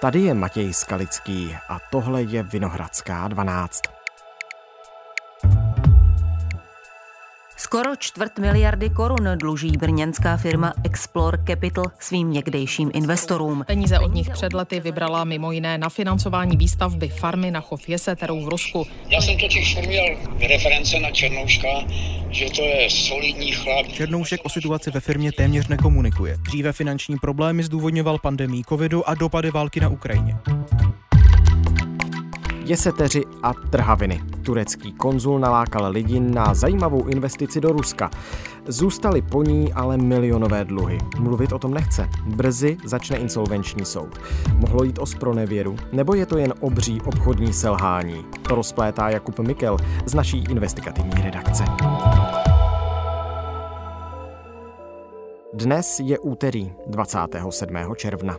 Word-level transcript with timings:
Tady 0.00 0.20
je 0.20 0.34
Matěj 0.34 0.74
Skalický 0.74 1.56
a 1.68 1.78
tohle 1.90 2.22
je 2.22 2.42
Vinohradská 2.42 3.28
12. 3.28 3.82
Skoro 7.56 7.96
čtvrt 7.96 8.38
miliardy 8.38 8.90
korun 8.90 9.28
dluží 9.36 9.70
brněnská 9.70 10.36
firma 10.36 10.72
Explore 10.84 11.38
Capital 11.46 11.84
svým 11.98 12.30
někdejším 12.30 12.90
investorům. 12.94 13.64
Peníze 13.66 13.98
od 13.98 14.14
nich 14.14 14.30
před 14.30 14.52
lety 14.52 14.80
vybrala 14.80 15.24
mimo 15.24 15.52
jiné 15.52 15.78
na 15.78 15.88
financování 15.88 16.56
výstavby 16.56 17.08
farmy 17.08 17.50
na 17.50 17.60
chov 17.60 17.88
jeseterů 17.88 18.44
v 18.44 18.48
Rusku. 18.48 18.86
Já 19.08 19.20
jsem 19.20 19.38
totiž 19.38 19.76
měl 19.86 20.04
reference 20.48 21.00
na 21.00 21.10
Černouška, 21.10 21.68
že 22.30 22.50
to 22.50 22.62
je 22.62 22.90
solidní 22.90 23.52
chlap. 23.52 23.86
Černoušek 23.86 24.40
o 24.44 24.48
situaci 24.48 24.90
ve 24.90 25.00
firmě 25.00 25.32
téměř 25.32 25.68
nekomunikuje. 25.68 26.36
Dříve 26.36 26.72
finanční 26.72 27.16
problémy 27.16 27.62
zdůvodňoval 27.62 28.18
pandemí 28.18 28.64
covidu 28.64 29.08
a 29.08 29.14
dopady 29.14 29.50
války 29.50 29.80
na 29.80 29.88
Ukrajině. 29.88 30.36
Jeseteři 32.64 33.22
a 33.42 33.54
trhaviny. 33.54 34.22
Turecký 34.42 34.92
konzul 34.92 35.38
nalákal 35.38 35.90
lidi 35.90 36.20
na 36.20 36.54
zajímavou 36.54 37.06
investici 37.06 37.60
do 37.60 37.68
Ruska. 37.68 38.10
Zůstaly 38.66 39.22
po 39.22 39.42
ní 39.42 39.72
ale 39.72 39.96
milionové 39.96 40.64
dluhy. 40.64 40.98
Mluvit 41.18 41.52
o 41.52 41.58
tom 41.58 41.74
nechce. 41.74 42.08
Brzy 42.26 42.76
začne 42.84 43.16
insolvenční 43.16 43.84
soud. 43.84 44.20
Mohlo 44.54 44.84
jít 44.84 44.98
o 44.98 45.06
spronevěru, 45.06 45.76
nebo 45.92 46.14
je 46.14 46.26
to 46.26 46.38
jen 46.38 46.54
obří 46.60 47.00
obchodní 47.00 47.52
selhání? 47.52 48.24
To 48.48 48.54
rozplétá 48.54 49.10
Jakub 49.10 49.38
Mikel 49.38 49.76
z 50.06 50.14
naší 50.14 50.44
investigativní 50.50 51.22
redakce. 51.22 51.64
Dnes 55.56 56.00
je 56.00 56.18
úterý 56.18 56.72
27. 56.86 57.76
června. 57.96 58.36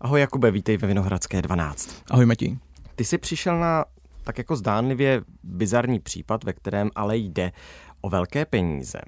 Ahoj 0.00 0.20
Jakube, 0.20 0.50
vítej 0.50 0.76
ve 0.76 0.88
Vinohradské 0.88 1.42
12. 1.42 2.02
Ahoj 2.10 2.26
Matěj. 2.26 2.58
Ty 2.96 3.04
jsi 3.04 3.18
přišel 3.18 3.60
na 3.60 3.84
tak 4.24 4.38
jako 4.38 4.56
zdánlivě 4.56 5.22
bizarní 5.42 6.00
případ, 6.00 6.44
ve 6.44 6.52
kterém 6.52 6.90
ale 6.94 7.16
jde 7.16 7.52
o 8.00 8.10
velké 8.10 8.46
peníze. 8.46 8.98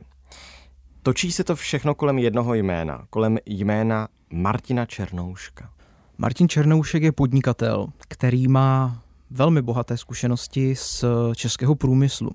Točí 1.03 1.33
se 1.33 1.45
to 1.45 1.57
všechno 1.57 1.95
kolem 1.95 2.19
jednoho 2.19 2.55
jména, 2.55 3.07
kolem 3.11 3.39
jména 3.47 4.09
Martina 4.31 4.87
Černouška. 4.87 5.71
Martin 6.19 6.49
Černoušek 6.49 7.03
je 7.03 7.13
podnikatel, 7.13 7.87
který 8.09 8.49
má 8.49 9.04
velmi 9.35 9.63
bohaté 9.63 9.97
zkušenosti 9.97 10.77
z 10.77 11.05
českého 11.35 11.75
průmyslu. 11.75 12.31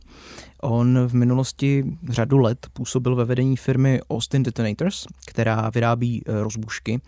On 0.61 1.08
v 1.08 1.14
minulosti 1.14 1.86
řadu 2.09 2.38
let 2.38 2.67
působil 2.73 3.16
ve 3.16 3.25
vedení 3.25 3.58
firmy 3.58 4.02
Austin 4.09 4.44
Detonators, 4.44 5.05
která 5.25 5.70
vyrábí 5.70 6.23
eh, 6.25 6.44
rozbušky 6.44 7.02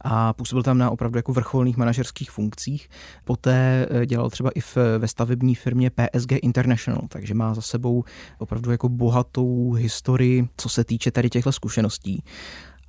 a 0.00 0.32
působil 0.32 0.62
tam 0.62 0.78
na 0.78 0.90
opravdu 0.90 1.18
jako 1.18 1.32
vrcholných 1.32 1.76
manažerských 1.76 2.30
funkcích. 2.30 2.88
Poté 3.24 3.86
eh, 3.90 4.06
dělal 4.06 4.30
třeba 4.30 4.50
i 4.54 4.60
ve 4.98 5.08
stavební 5.08 5.54
firmě 5.54 5.90
PSG 5.90 6.32
International, 6.32 7.02
takže 7.08 7.34
má 7.34 7.54
za 7.54 7.60
sebou 7.62 8.04
opravdu 8.38 8.70
jako 8.70 8.88
bohatou 8.88 9.72
historii, 9.72 10.48
co 10.56 10.68
se 10.68 10.84
týče 10.84 11.10
tady 11.10 11.30
těchto 11.30 11.52
zkušeností. 11.52 12.24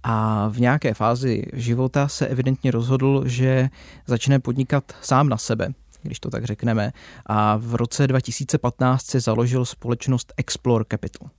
A 0.04 0.48
v 0.50 0.60
nějaké 0.60 0.94
fázi 0.94 1.44
života 1.54 2.08
se 2.08 2.28
evidentně 2.28 2.72
rozhodl, 2.72 3.24
že 3.26 3.70
začne 4.08 4.40
podnikat 4.40 4.94
sám 5.02 5.30
na 5.30 5.38
sebe 5.38 5.74
když 6.04 6.20
to 6.20 6.30
tak 6.30 6.46
řekneme. 6.46 6.92
A 7.26 7.58
v 7.58 7.76
roce 7.76 8.08
2015 8.08 9.06
se 9.06 9.20
založil 9.20 9.66
společnost 9.66 10.34
Explore 10.38 10.86
Capital. 10.92 11.30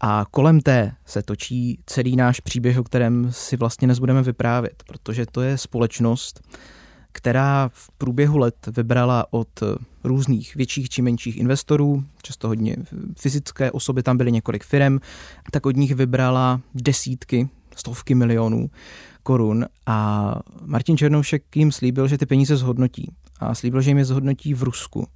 A 0.00 0.24
kolem 0.30 0.60
té 0.60 0.92
se 1.06 1.22
točí 1.22 1.78
celý 1.86 2.16
náš 2.16 2.40
příběh, 2.40 2.78
o 2.78 2.84
kterém 2.84 3.32
si 3.32 3.56
vlastně 3.56 3.88
dnes 3.88 3.98
budeme 3.98 4.22
vyprávět, 4.22 4.82
protože 4.86 5.26
to 5.26 5.42
je 5.42 5.58
společnost, 5.58 6.40
která 7.12 7.70
v 7.72 7.90
průběhu 7.98 8.38
let 8.38 8.68
vybrala 8.76 9.26
od 9.30 9.48
různých 10.04 10.56
větších 10.56 10.88
či 10.88 11.02
menších 11.02 11.36
investorů, 11.36 12.04
často 12.22 12.48
hodně 12.48 12.76
fyzické 13.18 13.70
osoby, 13.72 14.02
tam 14.02 14.16
byly 14.16 14.32
několik 14.32 14.64
firm, 14.64 14.98
tak 15.50 15.66
od 15.66 15.76
nich 15.76 15.94
vybrala 15.94 16.60
desítky, 16.74 17.48
stovky 17.76 18.14
milionů 18.14 18.70
korun 19.22 19.66
a 19.86 20.34
Martin 20.64 20.96
Černoušek 20.96 21.56
jim 21.56 21.72
slíbil, 21.72 22.08
že 22.08 22.18
ty 22.18 22.26
peníze 22.26 22.56
zhodnotí 22.56 23.12
a 23.40 23.54
slíbil, 23.54 23.80
že 23.80 23.90
jim 23.90 23.98
je 23.98 24.04
zhodnotí 24.04 24.54
v 24.54 24.62
Rusku. 24.62 25.06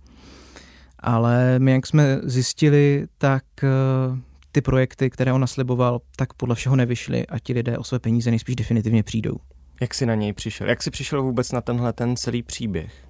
Ale 0.99 1.59
my, 1.59 1.73
jak 1.73 1.87
jsme 1.87 2.21
zjistili, 2.23 3.06
tak 3.19 3.45
eh, 3.62 3.69
ty 4.53 4.61
projekty, 4.61 5.11
které 5.11 5.33
on 5.33 5.41
nasliboval, 5.41 6.01
tak 6.17 6.34
podle 6.34 6.55
všeho 6.55 6.77
nevyšly 6.77 7.27
a 7.27 7.39
ti 7.39 7.53
lidé 7.53 7.79
o 7.79 7.84
své 7.84 7.99
peníze 7.99 8.31
nejspíš 8.31 8.56
definitivně 8.56 9.03
přijdou. 9.03 9.37
Jak 9.81 9.95
jsi 9.95 10.06
na 10.06 10.15
něj 10.15 10.33
přišel? 10.33 10.69
Jak 10.69 10.83
jsi 10.83 10.91
přišel 10.91 11.23
vůbec 11.23 11.53
na 11.53 11.61
tenhle 11.61 11.93
ten 11.93 12.17
celý 12.17 12.43
příběh? 12.43 13.08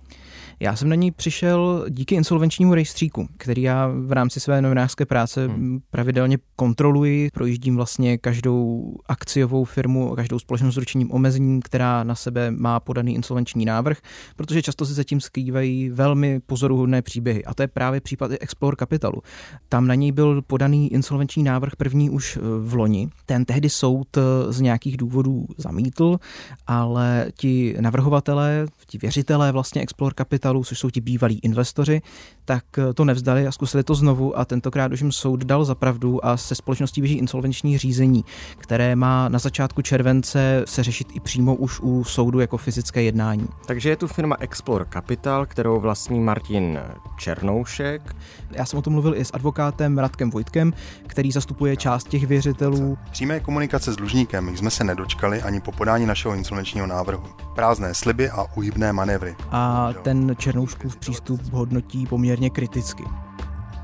Já 0.60 0.76
jsem 0.76 0.88
na 0.88 0.94
ní 0.94 1.10
přišel 1.10 1.86
díky 1.88 2.14
insolvenčnímu 2.14 2.74
rejstříku, 2.74 3.28
který 3.36 3.62
já 3.62 3.90
v 3.94 4.12
rámci 4.12 4.40
své 4.40 4.62
novinářské 4.62 5.06
práce 5.06 5.46
hmm. 5.46 5.80
pravidelně 5.90 6.38
kontroluji. 6.56 7.30
Projíždím 7.34 7.76
vlastně 7.76 8.18
každou 8.18 8.94
akciovou 9.06 9.64
firmu, 9.64 10.14
každou 10.16 10.38
společnost 10.38 10.74
s 10.74 10.78
ručením 10.78 11.12
omezením, 11.12 11.62
která 11.62 12.04
na 12.04 12.14
sebe 12.14 12.50
má 12.50 12.80
podaný 12.80 13.14
insolvenční 13.14 13.64
návrh, 13.64 13.98
protože 14.36 14.62
často 14.62 14.86
se 14.86 14.94
zatím 14.94 15.20
skrývají 15.20 15.90
velmi 15.90 16.40
pozoruhodné 16.40 17.02
příběhy. 17.02 17.44
A 17.44 17.54
to 17.54 17.62
je 17.62 17.68
právě 17.68 18.00
případ 18.00 18.32
i 18.32 18.38
Explore 18.38 18.76
Capitalu. 18.78 19.22
Tam 19.68 19.86
na 19.86 19.94
něj 19.94 20.12
byl 20.12 20.42
podaný 20.42 20.92
insolvenční 20.92 21.42
návrh 21.42 21.76
první 21.76 22.10
už 22.10 22.36
eh, 22.36 22.40
v 22.60 22.74
loni. 22.74 23.08
Ten 23.26 23.44
tehdy 23.44 23.70
soud 23.70 24.16
eh, 24.16 24.52
z 24.52 24.60
nějakých 24.60 24.96
důvodů 24.96 25.46
zamítl, 25.56 26.18
ale 26.66 27.26
ti 27.36 27.76
navrhovatelé, 27.80 28.66
ti 28.86 28.98
věřitelé 28.98 29.52
vlastně 29.52 29.82
Explore 29.82 30.14
Capital 30.18 30.47
kapitálů, 30.48 30.64
což 30.64 30.78
jsou 30.78 30.90
ti 30.90 31.00
bývalí 31.00 31.38
investoři, 31.42 32.02
tak 32.44 32.64
eh, 32.78 32.92
to 32.94 33.04
nevzdali 33.04 33.46
a 33.46 33.52
zkusili 33.52 33.84
to 33.84 33.94
znovu 33.94 34.38
a 34.38 34.44
tentokrát 34.44 34.92
už 34.92 35.00
jim 35.00 35.12
soud 35.12 35.44
dal 35.44 35.64
za 35.64 35.74
pravdu 35.74 36.24
a 36.26 36.36
se 36.36 36.54
společností 36.54 37.00
běží 37.00 37.18
insolvenční 37.18 37.78
řízení, 37.78 38.24
které 38.58 38.96
má 38.96 39.28
na 39.28 39.38
začátku 39.38 39.82
července 39.82 40.64
se 40.66 40.82
řešit 40.82 41.08
i 41.14 41.20
přímo 41.20 41.54
už 41.54 41.80
u 41.80 42.04
soudu 42.04 42.40
jako 42.40 42.56
fyzické 42.56 43.02
jednání. 43.02 43.48
Takže 43.66 43.88
je 43.88 43.96
tu 43.96 44.06
firma 44.06 44.36
Explore 44.40 44.84
Capital, 44.92 45.46
kterou 45.46 45.80
vlastní 45.80 46.20
Martin 46.20 46.78
Černoušek. 47.18 48.16
Já 48.50 48.64
jsem 48.64 48.78
o 48.78 48.82
tom 48.82 48.92
mluvil 48.92 49.14
i 49.14 49.24
s 49.24 49.30
advokátem 49.34 49.98
Radkem 49.98 50.30
Vojtkem, 50.30 50.72
který 51.06 51.32
zastupuje 51.32 51.76
část 51.76 52.08
těch 52.08 52.26
věřitelů. 52.26 52.98
Přímé 53.10 53.40
komunikace 53.40 53.92
s 53.92 53.96
dlužníkem 53.96 54.56
jsme 54.56 54.70
se 54.70 54.84
nedočkali 54.84 55.42
ani 55.42 55.60
po 55.60 55.72
podání 55.72 56.06
našeho 56.06 56.34
insolvenčního 56.34 56.86
návrhu. 56.86 57.24
Prázdné 57.54 57.94
sliby 57.94 58.30
a 58.30 58.46
uhybné 58.56 58.92
manévry. 58.92 59.36
A 59.50 59.92
ten 60.02 60.36
Černouškův 60.38 60.96
přístup 60.96 61.40
hodnotí 61.52 62.06
poměrně 62.06 62.50
kriticky. 62.50 63.04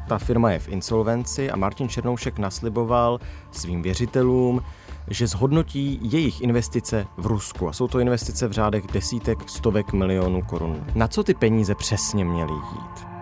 Ta 0.08 0.18
firma 0.18 0.50
je 0.50 0.58
v 0.58 0.68
insolvenci 0.68 1.50
a 1.50 1.56
Martin 1.56 1.88
Černoušek 1.88 2.38
nasliboval 2.38 3.20
svým 3.52 3.82
věřitelům, 3.82 4.62
že 5.10 5.26
zhodnotí 5.26 5.98
jejich 6.02 6.40
investice 6.40 7.06
v 7.16 7.26
Rusku. 7.26 7.68
A 7.68 7.72
jsou 7.72 7.88
to 7.88 7.98
investice 7.98 8.48
v 8.48 8.52
řádech 8.52 8.86
desítek, 8.92 9.38
stovek 9.48 9.92
milionů 9.92 10.42
korun. 10.42 10.84
Na 10.94 11.08
co 11.08 11.22
ty 11.22 11.34
peníze 11.34 11.74
přesně 11.74 12.24
měly 12.24 12.52
jít? 12.52 13.14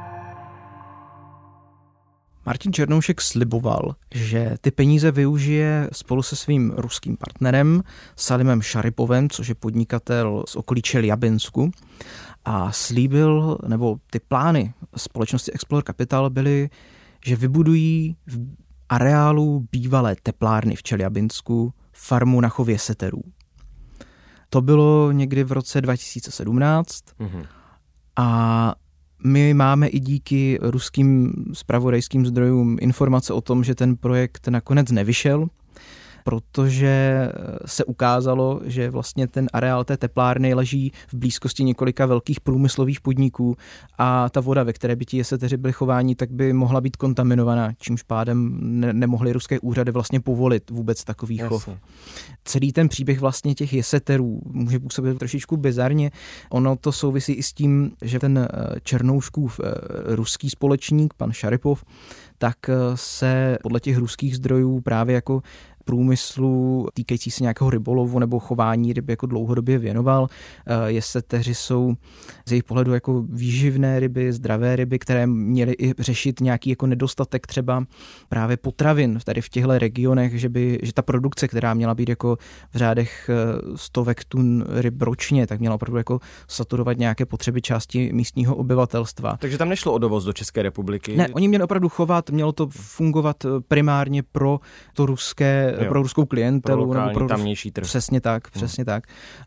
Martin 2.46 2.72
Černoušek 2.72 3.20
sliboval, 3.20 3.94
že 4.14 4.56
ty 4.60 4.70
peníze 4.70 5.10
využije 5.10 5.88
spolu 5.92 6.22
se 6.22 6.36
svým 6.36 6.72
ruským 6.76 7.16
partnerem 7.16 7.82
Salimem 8.16 8.62
Šaripovem, 8.62 9.30
což 9.30 9.48
je 9.48 9.54
podnikatel 9.54 10.44
z 10.48 10.56
okolí 10.56 10.82
Čeljabinsku 10.82 11.70
a 12.44 12.72
slíbil, 12.72 13.58
nebo 13.66 13.96
ty 14.10 14.20
plány 14.20 14.74
společnosti 14.96 15.52
Explore 15.52 15.82
Capital 15.86 16.30
byly, 16.30 16.70
že 17.26 17.36
vybudují 17.36 18.16
v 18.26 18.38
areálu 18.88 19.66
bývalé 19.72 20.16
teplárny 20.22 20.76
v 20.76 20.82
Čeljabinsku 20.82 21.72
farmu 21.92 22.40
na 22.40 22.48
chově 22.48 22.78
seterů. 22.78 23.22
To 24.48 24.60
bylo 24.60 25.12
někdy 25.12 25.44
v 25.44 25.52
roce 25.52 25.80
2017 25.80 27.04
mm-hmm. 27.20 27.46
a 28.16 28.74
my 29.24 29.54
máme 29.54 29.86
i 29.86 30.00
díky 30.00 30.58
ruským 30.62 31.32
spravodajským 31.52 32.26
zdrojům 32.26 32.76
informace 32.80 33.32
o 33.32 33.40
tom, 33.40 33.64
že 33.64 33.74
ten 33.74 33.96
projekt 33.96 34.48
nakonec 34.48 34.90
nevyšel, 34.90 35.46
protože 36.24 37.28
se 37.66 37.84
ukázalo, 37.84 38.60
že 38.64 38.90
vlastně 38.90 39.26
ten 39.26 39.46
areál 39.52 39.84
té 39.84 39.96
teplárny 39.96 40.54
leží 40.54 40.92
v 41.08 41.14
blízkosti 41.14 41.64
několika 41.64 42.06
velkých 42.06 42.40
průmyslových 42.40 43.00
podniků 43.00 43.56
a 43.98 44.28
ta 44.28 44.40
voda, 44.40 44.62
ve 44.62 44.72
které 44.72 44.96
by 44.96 45.04
ti 45.04 45.16
jeseteři 45.16 45.56
byli 45.56 45.72
chování, 45.72 46.14
tak 46.14 46.30
by 46.30 46.52
mohla 46.52 46.80
být 46.80 46.96
kontaminovaná, 46.96 47.72
čímž 47.78 48.02
pádem 48.02 48.58
ne- 48.60 48.92
nemohly 48.92 49.32
ruské 49.32 49.60
úřady 49.60 49.92
vlastně 49.92 50.20
povolit 50.20 50.70
vůbec 50.70 51.04
takový 51.04 51.36
Jasně. 51.36 51.48
chov. 51.48 51.68
Celý 52.44 52.72
ten 52.72 52.88
příběh 52.88 53.20
vlastně 53.20 53.54
těch 53.54 53.72
jeseterů 53.72 54.40
může 54.44 54.78
působit 54.78 55.18
trošičku 55.18 55.56
bizarně. 55.56 56.10
Ono 56.50 56.76
to 56.76 56.92
souvisí 56.92 57.32
i 57.32 57.42
s 57.42 57.52
tím, 57.52 57.90
že 58.02 58.18
ten 58.18 58.38
eh, 58.38 58.80
Černouškův 58.82 59.60
eh, 59.60 59.70
ruský 60.16 60.50
společník, 60.50 61.14
pan 61.14 61.32
Šaripov, 61.32 61.84
tak 62.38 62.56
se 62.94 63.58
podle 63.62 63.80
těch 63.80 63.96
ruských 63.96 64.36
zdrojů 64.36 64.80
právě 64.80 65.14
jako 65.14 65.42
průmyslu 65.84 66.88
týkající 66.94 67.30
se 67.30 67.44
nějakého 67.44 67.70
rybolovu 67.70 68.18
nebo 68.18 68.38
chování 68.38 68.92
ryb 68.92 69.08
jako 69.08 69.26
dlouhodobě 69.26 69.78
věnoval. 69.78 70.28
Eh, 70.66 70.90
Jeseteři 70.90 71.54
jsou 71.54 71.94
z 72.46 72.52
jejich 72.52 72.64
pohledu 72.64 72.94
jako 72.94 73.24
výživné 73.28 74.00
ryby, 74.00 74.32
zdravé 74.32 74.76
ryby, 74.76 74.98
které 74.98 75.26
měly 75.26 75.72
i 75.72 75.94
řešit 75.98 76.40
nějaký 76.40 76.70
jako 76.70 76.86
nedostatek 76.86 77.46
třeba 77.46 77.84
právě 78.28 78.56
potravin 78.56 79.18
tady 79.24 79.40
v 79.40 79.48
těchto 79.48 79.78
regionech, 79.78 80.40
že, 80.40 80.48
by, 80.48 80.78
že 80.82 80.92
ta 80.92 81.02
produkce, 81.02 81.48
která 81.48 81.74
měla 81.74 81.94
být 81.94 82.08
jako 82.08 82.36
v 82.72 82.76
řádech 82.76 83.30
eh, 83.30 83.34
stovek 83.76 84.24
tun 84.24 84.64
ryb 84.68 85.02
ročně, 85.02 85.46
tak 85.46 85.60
měla 85.60 85.74
opravdu 85.74 85.96
jako 85.96 86.20
saturovat 86.48 86.98
nějaké 86.98 87.26
potřeby 87.26 87.62
části 87.62 88.10
místního 88.12 88.56
obyvatelstva. 88.56 89.36
Takže 89.40 89.58
tam 89.58 89.68
nešlo 89.68 89.92
o 89.92 89.98
dovoz 89.98 90.24
do 90.24 90.32
České 90.32 90.62
republiky? 90.62 91.16
Ne, 91.16 91.28
oni 91.28 91.48
měli 91.48 91.64
opravdu 91.64 91.88
chovat, 91.88 92.30
mělo 92.30 92.52
to 92.52 92.68
fungovat 92.70 93.44
eh, 93.44 93.48
primárně 93.68 94.22
pro 94.22 94.60
to 94.94 95.06
ruské 95.06 95.71
jo. 95.80 95.88
pro 95.88 96.02
ruskou 96.02 96.24
klientelu. 96.26 96.90
Pro 96.90 97.00
nebo 97.00 97.14
pro 97.14 97.28
tamnější 97.28 97.70
trh. 97.70 97.84
Přesně 97.84 98.20
tak, 98.20 98.44
hmm. 98.46 98.50
přesně 98.52 98.82
hmm. 98.82 98.86
tak. 98.86 99.04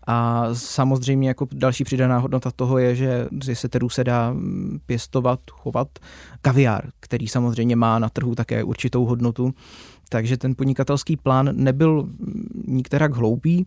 A 0.07 0.47
samozřejmě 0.53 1.27
jako 1.27 1.47
další 1.53 1.83
přidaná 1.83 2.17
hodnota 2.17 2.51
toho 2.51 2.77
je, 2.77 2.95
že 2.95 3.27
se 3.53 3.69
tedy 3.69 3.87
se 3.89 4.03
dá 4.03 4.31
mm, 4.33 4.79
pěstovat, 4.85 5.39
chovat 5.51 5.87
kaviár, 6.41 6.89
který 6.99 7.27
samozřejmě 7.27 7.75
má 7.75 7.99
na 7.99 8.09
trhu 8.09 8.35
také 8.35 8.63
určitou 8.63 9.05
hodnotu. 9.05 9.53
Takže 10.09 10.37
ten 10.37 10.55
podnikatelský 10.55 11.17
plán 11.17 11.49
nebyl 11.53 12.03
mm, 12.03 12.63
nikterak 12.67 13.15
hloupý, 13.15 13.65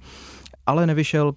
ale 0.66 0.86
nevyšel 0.86 1.32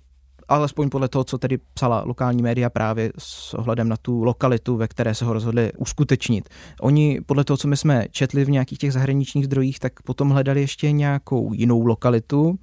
alespoň 0.49 0.89
podle 0.89 1.07
toho, 1.07 1.23
co 1.23 1.37
tedy 1.37 1.57
psala 1.73 2.03
lokální 2.05 2.41
média 2.41 2.69
právě 2.69 3.11
s 3.17 3.53
ohledem 3.53 3.89
na 3.89 3.97
tu 3.97 4.23
lokalitu, 4.23 4.77
ve 4.77 4.87
které 4.87 5.15
se 5.15 5.25
ho 5.25 5.33
rozhodli 5.33 5.71
uskutečnit. 5.77 6.49
Oni 6.81 7.21
podle 7.25 7.43
toho, 7.43 7.57
co 7.57 7.67
my 7.67 7.77
jsme 7.77 8.05
četli 8.11 8.45
v 8.45 8.49
nějakých 8.49 8.77
těch 8.77 8.93
zahraničních 8.93 9.45
zdrojích, 9.45 9.79
tak 9.79 10.01
potom 10.01 10.29
hledali 10.29 10.61
ještě 10.61 10.91
nějakou 10.91 11.53
jinou 11.53 11.85
lokalitu, 11.85 12.59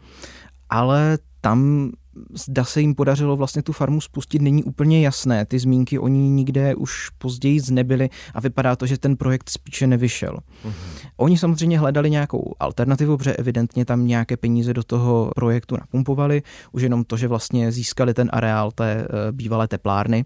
ale 0.71 1.19
tam 1.41 1.91
zda 2.35 2.65
se 2.65 2.81
jim 2.81 2.95
podařilo 2.95 3.37
vlastně 3.37 3.63
tu 3.63 3.73
farmu 3.73 4.01
spustit, 4.01 4.43
není 4.43 4.65
úplně 4.65 5.01
jasné. 5.01 5.47
Ty 5.47 5.59
zmínky 5.59 5.99
o 5.99 6.09
ní 6.09 6.31
nikde 6.31 6.75
už 6.75 7.11
později 7.19 7.61
nebyly 7.71 8.11
a 8.35 8.41
vypadá 8.41 8.77
to, 8.77 8.87
že 8.87 8.99
ten 8.99 9.17
projekt 9.17 9.51
spíše 9.51 9.87
nevyšel. 9.87 10.39
Mm-hmm. 10.65 11.09
Oni 11.17 11.39
samozřejmě 11.39 11.79
hledali 11.79 12.11
nějakou 12.11 12.55
alternativu, 12.61 13.17
protože 13.17 13.33
evidentně 13.33 13.85
tam 13.85 14.07
nějaké 14.07 14.37
peníze 14.37 14.75
do 14.75 14.83
toho 14.83 15.31
projektu 15.35 15.77
napumpovali, 15.77 16.43
už 16.73 16.83
jenom 16.83 17.05
to, 17.05 17.17
že 17.17 17.29
vlastně 17.29 17.73
získali 17.73 18.15
ten 18.15 18.31
areál 18.33 18.71
té 18.71 18.93
eh, 18.93 19.33
bývalé 19.33 19.69
teplárny 19.69 20.25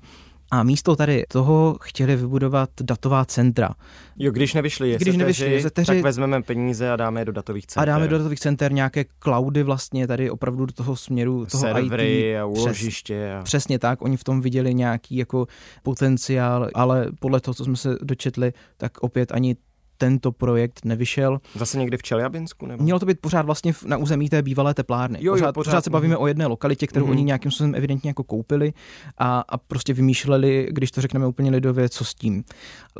a 0.52 0.62
místo 0.62 0.96
tady 0.96 1.24
toho 1.28 1.76
chtěli 1.82 2.16
vybudovat 2.16 2.70
datová 2.82 3.24
centra. 3.24 3.70
Jo, 4.18 4.32
když 4.32 4.54
nevyšli 4.54 4.88
jezeteři, 4.88 5.10
když 5.10 5.18
nevyšli 5.18 5.52
jezeteři, 5.52 5.86
tak 5.86 6.00
vezmeme 6.00 6.42
peníze 6.42 6.90
a 6.90 6.96
dáme 6.96 7.20
je 7.20 7.24
do 7.24 7.32
datových 7.32 7.66
center. 7.66 7.82
A 7.82 7.92
dáme 7.92 8.08
do 8.08 8.18
datových 8.18 8.40
center 8.40 8.72
nějaké 8.72 9.04
cloudy 9.22 9.62
vlastně 9.62 10.06
tady 10.06 10.30
opravdu 10.30 10.66
do 10.66 10.72
toho 10.72 10.96
směru 10.96 11.46
toho 11.46 11.60
Servery 11.60 12.30
IT. 12.30 12.36
a 12.36 12.46
úložiště. 12.46 13.34
A... 13.40 13.42
Přesně 13.42 13.78
tak, 13.78 14.02
oni 14.02 14.16
v 14.16 14.24
tom 14.24 14.40
viděli 14.40 14.74
nějaký 14.74 15.16
jako 15.16 15.46
potenciál, 15.82 16.68
ale 16.74 17.06
podle 17.20 17.40
toho, 17.40 17.54
co 17.54 17.64
jsme 17.64 17.76
se 17.76 17.96
dočetli, 18.02 18.52
tak 18.76 18.98
opět 19.00 19.32
ani 19.32 19.56
tento 20.02 20.32
projekt 20.32 20.84
nevyšel. 20.84 21.40
Zase 21.54 21.78
někde 21.78 21.96
v 21.96 22.02
Čeljabinsku? 22.02 22.66
Nebo? 22.66 22.82
Mělo 22.82 23.00
to 23.00 23.06
být 23.06 23.20
pořád 23.20 23.46
vlastně 23.46 23.72
na 23.86 23.96
území 23.96 24.28
té 24.28 24.42
bývalé 24.42 24.74
teplárny. 24.74 25.18
Jo, 25.20 25.24
jo, 25.24 25.32
pořád, 25.32 25.52
pořád, 25.52 25.70
pořád 25.70 25.84
se 25.84 25.90
bavíme 25.90 26.16
o 26.16 26.26
jedné 26.26 26.46
lokalitě, 26.46 26.86
kterou 26.86 27.06
mm-hmm. 27.06 27.10
oni 27.10 27.24
nějakým 27.24 27.50
způsobem 27.50 27.74
evidentně 27.74 28.10
jako 28.10 28.24
koupili 28.24 28.72
a, 29.18 29.44
a 29.48 29.58
prostě 29.58 29.94
vymýšleli, 29.94 30.68
když 30.70 30.90
to 30.90 31.00
řekneme 31.00 31.26
úplně 31.26 31.50
lidově, 31.50 31.88
co 31.88 32.04
s 32.04 32.14
tím. 32.14 32.44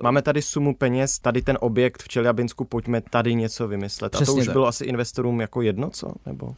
Máme 0.02 0.22
tady 0.22 0.43
sumu 0.43 0.75
peněz, 0.75 1.19
tady 1.19 1.43
ten 1.43 1.58
objekt 1.60 2.02
v 2.02 2.08
Čeljabinsku, 2.08 2.64
pojďme 2.64 3.00
tady 3.00 3.34
něco 3.34 3.69
vymyslet. 3.69 4.12
Přesně 4.12 4.32
a 4.32 4.34
to 4.34 4.40
už 4.40 4.46
tak. 4.46 4.52
bylo 4.52 4.66
asi 4.66 4.84
investorům 4.84 5.40
jako 5.40 5.62
jedno, 5.62 5.90
co? 5.90 6.12
Nebo? 6.26 6.54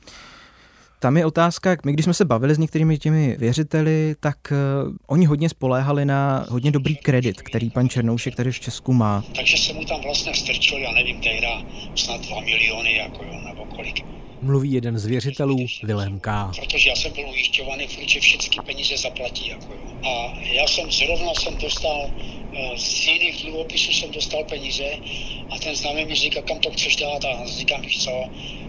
Tam 1.04 1.16
je 1.16 1.26
otázka, 1.26 1.76
my 1.84 1.92
když 1.92 2.04
jsme 2.04 2.14
se 2.14 2.24
bavili 2.24 2.54
s 2.54 2.58
některými 2.58 2.98
těmi 2.98 3.36
věřiteli, 3.38 4.16
tak 4.20 4.36
uh, 4.50 4.92
oni 5.06 5.26
hodně 5.26 5.48
spoléhali 5.48 6.04
na 6.04 6.46
hodně 6.48 6.70
dobrý 6.70 6.96
kredit, 6.96 7.42
který 7.42 7.70
pan 7.70 7.88
Černoušek 7.88 8.36
tady 8.36 8.52
v 8.52 8.60
Česku 8.60 8.92
má. 8.92 9.24
Takže 9.36 9.56
se 9.56 9.72
mu 9.72 9.84
tam 9.84 10.00
vlastně 10.00 10.32
strčil, 10.44 10.78
já 10.78 10.92
nevím, 10.92 11.20
tehda 11.20 11.62
snad 11.94 12.20
2 12.20 12.40
miliony, 12.40 12.96
jako 12.96 13.24
jo, 13.24 13.40
nebo 13.44 13.64
kolik 13.64 14.04
mluví 14.44 14.72
jeden 14.72 14.98
z 14.98 15.06
věřitelů 15.06 15.66
Vilém 15.82 16.20
K. 16.20 16.50
Protože 16.60 16.88
já 16.88 16.96
jsem 16.96 17.12
byl 17.12 17.28
ujišťovaný, 17.30 17.86
že 18.06 18.20
všechny 18.20 18.64
peníze 18.66 18.96
zaplatí. 18.96 19.48
Jako 19.48 19.72
jo. 19.72 20.08
A 20.08 20.38
já 20.40 20.66
jsem 20.66 20.92
zrovna 20.92 21.34
jsem 21.34 21.56
dostal, 21.56 22.10
eh, 22.52 22.78
z 22.78 23.06
jiných 23.06 23.42
dluhopisů 23.42 23.92
jsem 23.92 24.10
dostal 24.10 24.44
peníze 24.44 24.84
a 25.50 25.58
ten 25.58 25.76
známý 25.76 26.04
mi 26.04 26.14
říká, 26.14 26.42
kam 26.42 26.58
to 26.58 26.70
chceš 26.70 26.96
dělat 26.96 27.24
a 27.24 27.46
říkám, 27.46 27.82
víš 27.82 28.04
co, 28.04 28.10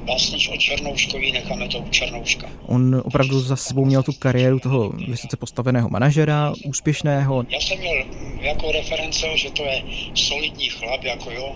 vlastníš 0.05 0.49
o 0.49 0.57
Černouškovi, 0.57 1.31
necháme 1.31 1.67
to 1.67 1.79
u 1.79 1.89
Černouška. 1.89 2.49
On 2.65 3.01
opravdu 3.05 3.39
za 3.39 3.55
sebou 3.55 3.85
měl 3.85 4.03
tu 4.03 4.11
kariéru 4.19 4.59
toho 4.59 4.89
vysoce 4.89 5.37
postaveného 5.37 5.89
manažera, 5.89 6.53
úspěšného. 6.65 7.43
Já 7.49 7.59
jsem 7.59 7.79
měl 7.79 8.05
jako 8.39 8.71
reference, 8.71 9.27
že 9.35 9.51
to 9.51 9.63
je 9.63 9.83
solidní 10.15 10.69
chlap, 10.69 11.03
jako 11.03 11.31
jo. 11.31 11.55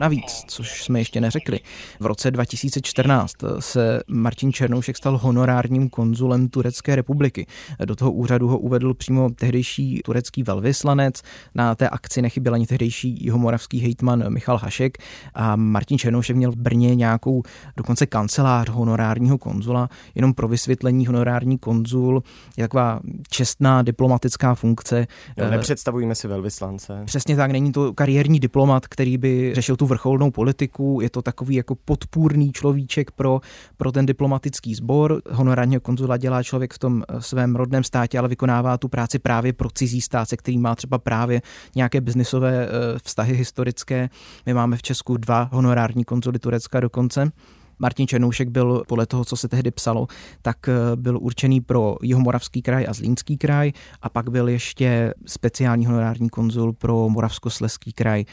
Navíc, 0.00 0.44
což 0.46 0.82
jsme 0.82 1.00
ještě 1.00 1.20
neřekli, 1.20 1.60
v 2.00 2.06
roce 2.06 2.30
2014 2.30 3.34
se 3.58 4.00
Martin 4.08 4.52
Černoušek 4.52 4.96
stal 4.96 5.18
honorárním 5.18 5.88
konzulem 5.90 6.48
Turecké 6.48 6.96
republiky. 6.96 7.46
Do 7.84 7.96
toho 7.96 8.12
úřadu 8.12 8.48
ho 8.48 8.58
uvedl 8.58 8.94
přímo 8.94 9.30
tehdejší 9.30 10.00
turecký 10.04 10.42
velvyslanec. 10.42 11.22
Na 11.54 11.74
té 11.74 11.88
akci 11.88 12.22
nechyběl 12.22 12.54
ani 12.54 12.66
tehdejší 12.66 13.24
jihomoravský 13.24 13.80
hejtman 13.80 14.32
Michal 14.32 14.58
Hašek 14.58 14.98
a 15.34 15.56
Martin 15.56 15.98
Černoušek 15.98 16.36
měl 16.36 16.52
v 16.52 16.56
Brně 16.56 16.94
nějakou 16.94 17.42
dokonce 17.76 18.06
kancelář 18.06 18.68
honorárního 18.68 19.38
konzula. 19.38 19.88
Jenom 20.14 20.34
pro 20.34 20.48
vysvětlení 20.48 21.06
honorární 21.06 21.58
konzul 21.58 22.22
je 22.56 22.64
taková 22.64 23.00
čestná 23.30 23.82
diplomatická 23.82 24.54
funkce. 24.54 25.06
Jo, 25.36 25.50
nepředstavujeme 25.50 26.14
si 26.14 26.28
velvyslance. 26.28 27.02
Přesně 27.04 27.36
tak, 27.36 27.50
není 27.50 27.72
to 27.72 27.92
kariérní 27.92 28.40
diplomat, 28.40 28.86
který 28.86 29.18
by 29.18 29.52
řešil 29.54 29.76
tu 29.76 29.85
vrcholnou 29.86 30.30
politiku, 30.30 30.98
je 31.02 31.10
to 31.10 31.22
takový 31.22 31.54
jako 31.54 31.74
podpůrný 31.74 32.52
človíček 32.52 33.10
pro 33.10 33.40
pro 33.76 33.92
ten 33.92 34.06
diplomatický 34.06 34.74
sbor. 34.74 35.22
Honorárního 35.30 35.80
konzula 35.80 36.16
dělá 36.16 36.42
člověk 36.42 36.74
v 36.74 36.78
tom 36.78 37.02
eh, 37.08 37.22
svém 37.22 37.56
rodném 37.56 37.84
státě, 37.84 38.18
ale 38.18 38.28
vykonává 38.28 38.78
tu 38.78 38.88
práci 38.88 39.18
právě 39.18 39.52
pro 39.52 39.70
cizí 39.70 40.00
stát, 40.00 40.28
se 40.28 40.36
který 40.36 40.58
má 40.58 40.74
třeba 40.74 40.98
právě 40.98 41.42
nějaké 41.74 42.00
biznisové 42.00 42.66
eh, 42.66 42.68
vztahy 43.04 43.34
historické. 43.34 44.08
My 44.46 44.54
máme 44.54 44.76
v 44.76 44.82
Česku 44.82 45.16
dva 45.16 45.48
honorární 45.52 46.04
konzuly 46.04 46.38
Turecka 46.38 46.80
dokonce. 46.80 47.30
Martin 47.78 48.06
Černoušek 48.06 48.48
byl 48.48 48.82
podle 48.88 49.06
toho, 49.06 49.24
co 49.24 49.36
se 49.36 49.48
tehdy 49.48 49.70
psalo, 49.70 50.06
tak 50.42 50.68
eh, 50.68 50.72
byl 50.96 51.18
určený 51.20 51.60
pro 51.60 51.96
Jihomoravský 52.02 52.62
kraj 52.62 52.86
a 52.88 52.92
Zlínský 52.92 53.38
kraj 53.38 53.72
a 54.02 54.08
pak 54.08 54.30
byl 54.30 54.48
ještě 54.48 55.14
speciální 55.26 55.86
honorární 55.86 56.28
konzul 56.28 56.72
pro 56.72 57.08
Moravskosleský 57.08 57.92
kraj. 57.92 58.24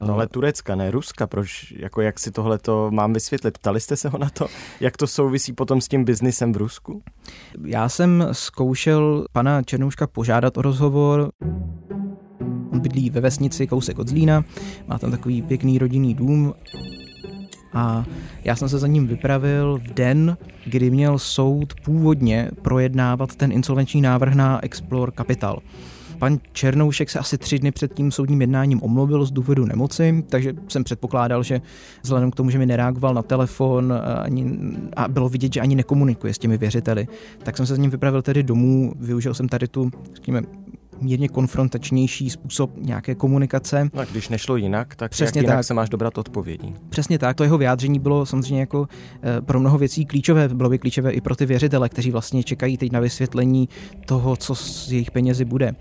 No 0.00 0.14
ale 0.14 0.26
Turecka, 0.26 0.74
ne 0.74 0.90
Ruska, 0.90 1.26
proč, 1.26 1.74
jako 1.76 2.00
jak 2.00 2.18
si 2.18 2.30
tohle 2.30 2.58
to 2.58 2.90
mám 2.90 3.12
vysvětlit? 3.12 3.58
Ptali 3.58 3.80
jste 3.80 3.96
se 3.96 4.08
ho 4.08 4.18
na 4.18 4.30
to, 4.30 4.46
jak 4.80 4.96
to 4.96 5.06
souvisí 5.06 5.52
potom 5.52 5.80
s 5.80 5.88
tím 5.88 6.04
biznisem 6.04 6.52
v 6.52 6.56
Rusku? 6.56 7.02
Já 7.64 7.88
jsem 7.88 8.28
zkoušel 8.32 9.26
pana 9.32 9.62
Černouška 9.62 10.06
požádat 10.06 10.58
o 10.58 10.62
rozhovor. 10.62 11.30
On 12.72 12.80
bydlí 12.80 13.10
ve 13.10 13.20
vesnici 13.20 13.66
kousek 13.66 13.98
od 13.98 14.08
Zlína, 14.08 14.44
má 14.86 14.98
tam 14.98 15.10
takový 15.10 15.42
pěkný 15.42 15.78
rodinný 15.78 16.14
dům 16.14 16.54
a 17.72 18.04
já 18.44 18.56
jsem 18.56 18.68
se 18.68 18.78
za 18.78 18.86
ním 18.86 19.06
vypravil 19.06 19.80
v 19.84 19.94
den, 19.94 20.36
kdy 20.66 20.90
měl 20.90 21.18
soud 21.18 21.74
původně 21.84 22.50
projednávat 22.62 23.36
ten 23.36 23.52
insolvenční 23.52 24.00
návrh 24.00 24.34
na 24.34 24.64
Explore 24.64 25.12
Capital. 25.16 25.58
Pan 26.18 26.38
Černoušek 26.52 27.10
se 27.10 27.18
asi 27.18 27.38
tři 27.38 27.58
dny 27.58 27.72
před 27.72 27.94
tím 27.94 28.10
soudním 28.10 28.40
jednáním 28.40 28.82
omluvil 28.82 29.24
z 29.24 29.30
důvodu 29.30 29.64
nemoci, 29.64 30.24
takže 30.28 30.54
jsem 30.68 30.84
předpokládal, 30.84 31.42
že 31.42 31.60
vzhledem 32.02 32.30
k 32.30 32.34
tomu, 32.34 32.50
že 32.50 32.58
mi 32.58 32.66
nereagoval 32.66 33.14
na 33.14 33.22
telefon 33.22 33.94
ani, 34.22 34.58
a 34.96 35.08
bylo 35.08 35.28
vidět, 35.28 35.52
že 35.52 35.60
ani 35.60 35.74
nekomunikuje 35.74 36.34
s 36.34 36.38
těmi 36.38 36.58
věřiteli, 36.58 37.08
tak 37.42 37.56
jsem 37.56 37.66
se 37.66 37.74
s 37.74 37.78
ním 37.78 37.90
vypravil 37.90 38.22
tedy 38.22 38.42
domů, 38.42 38.92
využil 38.96 39.34
jsem 39.34 39.48
tady 39.48 39.68
tu, 39.68 39.90
řekněme, 40.14 40.42
mírně 41.00 41.28
konfrontačnější 41.28 42.30
způsob 42.30 42.70
nějaké 42.76 43.14
komunikace. 43.14 43.90
No, 43.94 44.02
když 44.10 44.28
nešlo 44.28 44.56
jinak, 44.56 44.94
tak 44.96 45.10
Přesně 45.10 45.38
jak 45.38 45.44
jinak 45.44 45.58
tak. 45.58 45.64
se 45.64 45.74
máš 45.74 45.88
dobrat 45.88 46.18
odpovědí. 46.18 46.74
Přesně 46.88 47.18
tak, 47.18 47.36
to 47.36 47.42
jeho 47.44 47.58
vyjádření 47.58 47.98
bylo 47.98 48.26
samozřejmě 48.26 48.60
jako 48.60 48.88
eh, 49.22 49.40
pro 49.40 49.60
mnoho 49.60 49.78
věcí 49.78 50.04
klíčové, 50.06 50.48
bylo 50.48 50.68
by 50.68 50.78
klíčové 50.78 51.10
i 51.10 51.20
pro 51.20 51.36
ty 51.36 51.46
věřitele, 51.46 51.88
kteří 51.88 52.10
vlastně 52.10 52.42
čekají 52.42 52.76
teď 52.76 52.92
na 52.92 53.00
vysvětlení 53.00 53.68
toho, 54.06 54.36
co 54.36 54.54
s 54.54 54.92
jejich 54.92 55.10
penězi 55.10 55.44
bude. 55.44 55.74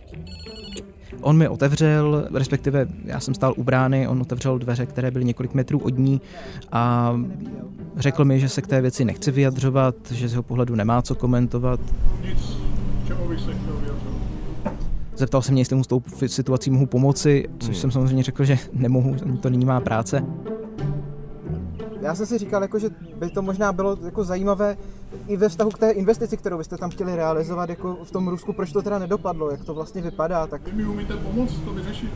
On 1.21 1.38
mi 1.38 1.47
otevřel, 1.47 2.27
respektive 2.33 2.88
já 3.05 3.19
jsem 3.19 3.33
stál 3.33 3.53
u 3.57 3.63
brány, 3.63 4.07
on 4.07 4.21
otevřel 4.21 4.59
dveře, 4.59 4.86
které 4.86 5.12
byly 5.12 5.25
několik 5.25 5.53
metrů 5.53 5.79
od 5.79 5.97
ní 5.97 6.21
a 6.71 7.13
řekl 7.95 8.25
mi, 8.25 8.39
že 8.39 8.50
se 8.50 8.62
k 8.62 8.67
té 8.67 8.81
věci 8.81 9.05
nechce 9.05 9.31
vyjadřovat, 9.31 9.95
že 10.12 10.27
z 10.27 10.31
jeho 10.31 10.43
pohledu 10.43 10.75
nemá 10.75 11.01
co 11.01 11.15
komentovat. 11.15 11.79
Nic, 12.24 12.57
čemu 13.07 13.29
bych 13.29 13.39
se 13.39 13.53
chtěl 13.53 13.77
vyjadřovat? 13.81 14.17
Zeptal 15.17 15.41
se 15.41 15.51
mě, 15.51 15.62
jestli 15.62 15.75
mu 15.75 15.83
s 15.83 15.88
tou 15.88 16.01
situací 16.27 16.71
mohu 16.71 16.86
pomoci, 16.86 17.45
což 17.59 17.69
hmm. 17.69 17.75
jsem 17.75 17.91
samozřejmě 17.91 18.24
řekl, 18.24 18.43
že 18.43 18.57
nemohu, 18.74 19.15
to 19.41 19.50
není 19.50 19.65
má 19.65 19.79
práce. 19.79 20.25
Já 22.01 22.15
jsem 22.15 22.25
si 22.25 22.38
říkal, 22.38 22.62
jako, 22.62 22.79
že 22.79 22.89
by 23.19 23.29
to 23.29 23.41
možná 23.41 23.74
bylo 23.74 23.97
jako 24.05 24.24
zajímavé 24.24 24.77
i 25.27 25.38
ve 25.38 25.50
vztahu 25.50 25.69
k 25.69 25.77
té 25.77 25.91
investici, 25.91 26.38
kterou 26.38 26.57
byste 26.57 26.77
tam 26.77 26.89
chtěli 26.89 27.15
realizovat 27.15 27.69
jako 27.69 27.97
v 28.03 28.12
tom 28.12 28.27
Rusku, 28.27 28.53
proč 28.53 28.71
to 28.71 28.81
teda 28.81 29.00
nedopadlo, 29.00 29.51
jak 29.51 29.65
to 29.65 29.74
vlastně 29.74 30.01
vypadá. 30.01 30.47
Tak... 30.47 30.67
Vy 30.67 30.71
mi 30.74 30.86
umíte 30.86 31.17
pomoct 31.17 31.59
to 31.65 31.74
vyřešit? 31.74 32.12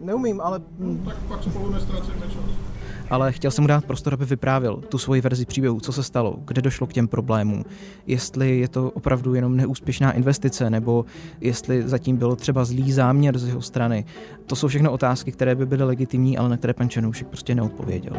Neumím, 0.00 0.40
ale... 0.40 0.60
No, 0.78 0.96
tak 1.04 1.16
pak 1.28 1.42
spolu 1.42 1.70
nestrácíme 1.70 2.26
čas 2.26 2.69
ale 3.10 3.32
chtěl 3.32 3.50
jsem 3.50 3.62
mu 3.62 3.68
dát 3.68 3.84
prostor, 3.84 4.14
aby 4.14 4.24
vyprávěl 4.24 4.76
tu 4.76 4.98
svoji 4.98 5.20
verzi 5.20 5.46
příběhu, 5.46 5.80
co 5.80 5.92
se 5.92 6.02
stalo, 6.02 6.36
kde 6.44 6.62
došlo 6.62 6.86
k 6.86 6.92
těm 6.92 7.08
problémům, 7.08 7.64
jestli 8.06 8.58
je 8.58 8.68
to 8.68 8.90
opravdu 8.90 9.34
jenom 9.34 9.56
neúspěšná 9.56 10.12
investice, 10.12 10.70
nebo 10.70 11.04
jestli 11.40 11.88
zatím 11.88 12.16
bylo 12.16 12.36
třeba 12.36 12.64
zlý 12.64 12.92
záměr 12.92 13.38
z 13.38 13.46
jeho 13.46 13.62
strany. 13.62 14.04
To 14.46 14.56
jsou 14.56 14.68
všechno 14.68 14.92
otázky, 14.92 15.32
které 15.32 15.54
by 15.54 15.66
byly 15.66 15.84
legitimní, 15.84 16.38
ale 16.38 16.48
na 16.48 16.56
které 16.56 16.74
pan 16.74 16.88
Černoušek 16.88 17.26
prostě 17.26 17.54
neodpověděl. 17.54 18.16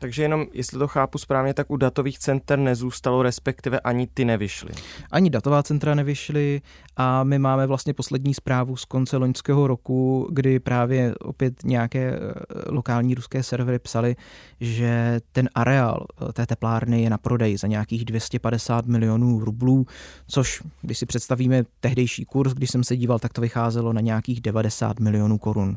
Takže 0.00 0.22
jenom, 0.22 0.46
jestli 0.52 0.78
to 0.78 0.88
chápu 0.88 1.18
správně, 1.18 1.54
tak 1.54 1.70
u 1.70 1.76
datových 1.76 2.18
center 2.18 2.58
nezůstalo, 2.58 3.22
respektive 3.22 3.80
ani 3.80 4.06
ty 4.14 4.24
nevyšly. 4.24 4.70
Ani 5.10 5.30
datová 5.30 5.62
centra 5.62 5.94
nevyšly 5.94 6.60
a 6.96 7.24
my 7.24 7.38
máme 7.38 7.66
vlastně 7.66 7.94
poslední 7.94 8.34
zprávu 8.34 8.76
z 8.76 8.84
konce 8.84 9.16
loňského 9.16 9.66
roku, 9.66 10.28
kdy 10.32 10.60
právě 10.60 11.14
opět 11.14 11.64
nějaké 11.64 12.12
eh, 12.12 12.18
lokální 12.66 13.14
ruské 13.14 13.42
servery 13.42 13.78
psali, 13.78 14.16
že 14.60 15.20
ten 15.32 15.48
areál 15.54 16.06
eh, 16.28 16.32
té 16.32 16.46
teplárny 16.46 17.02
je 17.02 17.10
na 17.10 17.18
prodej 17.18 17.56
za 17.56 17.66
nějakých 17.66 18.04
250 18.04 18.86
milionů 18.86 19.40
rublů, 19.40 19.86
což 20.26 20.62
když 20.82 20.98
si 20.98 21.06
představíme 21.06 21.64
tehdejší 21.80 22.24
kurz, 22.24 22.52
když 22.52 22.70
jsem 22.70 22.84
se 22.84 22.96
díval, 22.96 23.18
tak 23.18 23.32
to 23.32 23.40
vycházelo 23.40 23.92
na 23.92 24.00
nějakých 24.00 24.40
90 24.40 25.00
milionů 25.00 25.38
korun 25.38 25.76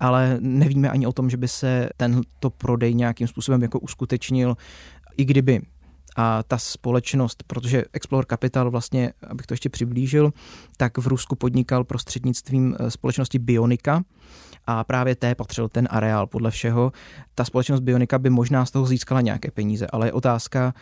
ale 0.00 0.36
nevíme 0.40 0.90
ani 0.90 1.06
o 1.06 1.12
tom, 1.12 1.30
že 1.30 1.36
by 1.36 1.48
se 1.48 1.88
tento 1.96 2.50
prodej 2.50 2.94
nějakým 2.94 3.28
způsobem 3.28 3.62
jako 3.62 3.78
uskutečnil, 3.78 4.56
i 5.16 5.24
kdyby. 5.24 5.60
A 6.16 6.42
ta 6.42 6.58
společnost, 6.58 7.42
protože 7.46 7.84
Explore 7.92 8.26
Capital 8.30 8.70
vlastně, 8.70 9.12
abych 9.26 9.46
to 9.46 9.54
ještě 9.54 9.68
přiblížil, 9.68 10.32
tak 10.76 10.98
v 10.98 11.06
Rusku 11.06 11.36
podnikal 11.36 11.84
prostřednictvím 11.84 12.76
eh, 12.78 12.90
společnosti 12.90 13.38
Bionika 13.38 14.02
a 14.70 14.84
právě 14.84 15.14
té 15.14 15.34
patřil 15.34 15.68
ten 15.68 15.88
areál 15.90 16.26
podle 16.26 16.50
všeho. 16.50 16.92
Ta 17.34 17.44
společnost 17.44 17.80
Bionika 17.80 18.18
by 18.18 18.30
možná 18.30 18.66
z 18.66 18.70
toho 18.70 18.86
získala 18.86 19.20
nějaké 19.20 19.50
peníze, 19.50 19.86
ale 19.92 20.06
je 20.06 20.12
otázka, 20.12 20.74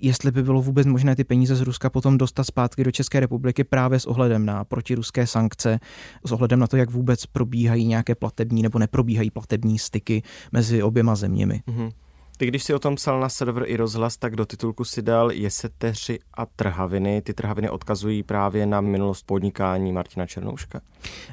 jestli 0.00 0.30
by 0.30 0.42
bylo 0.42 0.62
vůbec 0.62 0.86
možné 0.86 1.16
ty 1.16 1.24
peníze 1.24 1.56
z 1.56 1.60
Ruska 1.60 1.90
potom 1.90 2.18
dostat 2.18 2.44
zpátky 2.44 2.84
do 2.84 2.90
České 2.90 3.20
republiky 3.20 3.64
právě 3.64 4.00
s 4.00 4.06
ohledem 4.06 4.46
na 4.46 4.64
protiruské 4.64 5.26
sankce, 5.26 5.80
s 6.24 6.32
ohledem 6.32 6.58
na 6.58 6.66
to, 6.66 6.76
jak 6.76 6.90
vůbec 6.90 7.26
probíhají 7.26 7.84
nějaké 7.86 8.14
platební 8.14 8.62
nebo 8.62 8.78
neprobíhají 8.78 9.30
platební 9.30 9.78
styky 9.78 10.22
mezi 10.52 10.82
oběma 10.82 11.14
zeměmi. 11.14 11.62
Mm-hmm. 11.68 11.90
Ty, 12.36 12.46
když 12.46 12.64
si 12.64 12.74
o 12.74 12.78
tom 12.78 12.94
psal 12.94 13.20
na 13.20 13.28
server 13.28 13.64
i 13.66 13.76
rozhlas, 13.76 14.16
tak 14.16 14.36
do 14.36 14.46
titulku 14.46 14.84
si 14.84 15.02
dal 15.02 15.32
jeseteři 15.32 16.18
a 16.34 16.46
trhaviny. 16.46 17.22
Ty 17.22 17.34
trhaviny 17.34 17.70
odkazují 17.70 18.22
právě 18.22 18.66
na 18.66 18.80
minulost 18.80 19.26
podnikání 19.26 19.92
Martina 19.92 20.26
Černouška. 20.26 20.80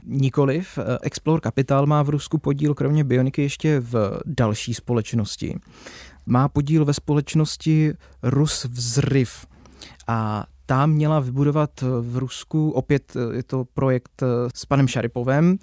Nikoliv. 0.03 0.79
Explore 1.01 1.41
Capital 1.43 1.85
má 1.85 2.03
v 2.03 2.09
Rusku 2.09 2.37
podíl 2.37 2.73
kromě 2.73 3.03
Bioniky 3.03 3.41
ještě 3.41 3.79
v 3.79 4.19
další 4.25 4.73
společnosti 4.73 5.59
má 6.25 6.49
podíl 6.49 6.85
ve 6.85 6.93
společnosti 6.93 7.93
Rus 8.23 8.65
Vzryv. 8.65 9.45
A 10.07 10.45
ta 10.65 10.85
měla 10.85 11.19
vybudovat 11.19 11.81
v 12.01 12.17
Rusku, 12.17 12.71
opět 12.71 13.13
je 13.31 13.43
to 13.43 13.65
projekt 13.73 14.23
s 14.55 14.65
panem 14.65 14.87
Šaripovem, 14.87 15.57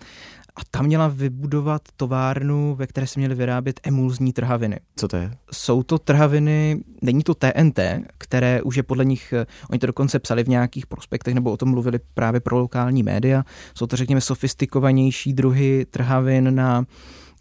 a 0.59 0.61
tam 0.71 0.87
měla 0.87 1.09
vybudovat 1.09 1.83
továrnu, 1.97 2.75
ve 2.75 2.87
které 2.87 3.07
se 3.07 3.21
měly 3.21 3.35
vyrábět 3.35 3.81
emulzní 3.83 4.33
trhaviny. 4.33 4.81
Co 4.97 5.09
to 5.09 5.17
je? 5.17 5.31
Jsou 5.53 5.83
to 5.83 5.99
trhaviny, 5.99 6.81
není 7.03 7.23
to 7.23 7.35
TNT, 7.35 7.79
které 8.19 8.63
už 8.63 8.77
je 8.77 8.83
podle 8.83 9.05
nich, 9.05 9.35
oni 9.71 9.79
to 9.79 9.87
dokonce 9.87 10.19
psali 10.19 10.45
v 10.45 10.49
nějakých 10.49 10.87
prospektech 10.87 11.35
nebo 11.35 11.53
o 11.53 11.57
tom 11.57 11.71
mluvili 11.71 11.99
právě 12.15 12.41
pro 12.41 12.59
lokální 12.59 13.03
média. 13.03 13.45
Jsou 13.75 13.87
to, 13.87 13.97
řekněme, 13.97 14.21
sofistikovanější 14.21 15.33
druhy 15.33 15.87
trhavin 15.91 16.55
na 16.55 16.85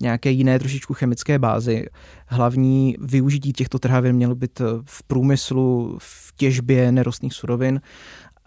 nějaké 0.02 0.32
jiné 0.32 0.60
trošičku 0.60 0.94
chemické 0.94 1.40
bázy. 1.40 1.86
Hlavní 2.28 2.96
využití 3.02 3.54
těchto 3.54 3.80
trhavin 3.80 4.16
mělo 4.16 4.36
být 4.36 4.62
v 4.86 5.04
průmyslu, 5.04 5.98
v 6.02 6.34
těžbě 6.36 6.92
nerostných 6.92 7.34
surovin 7.34 7.82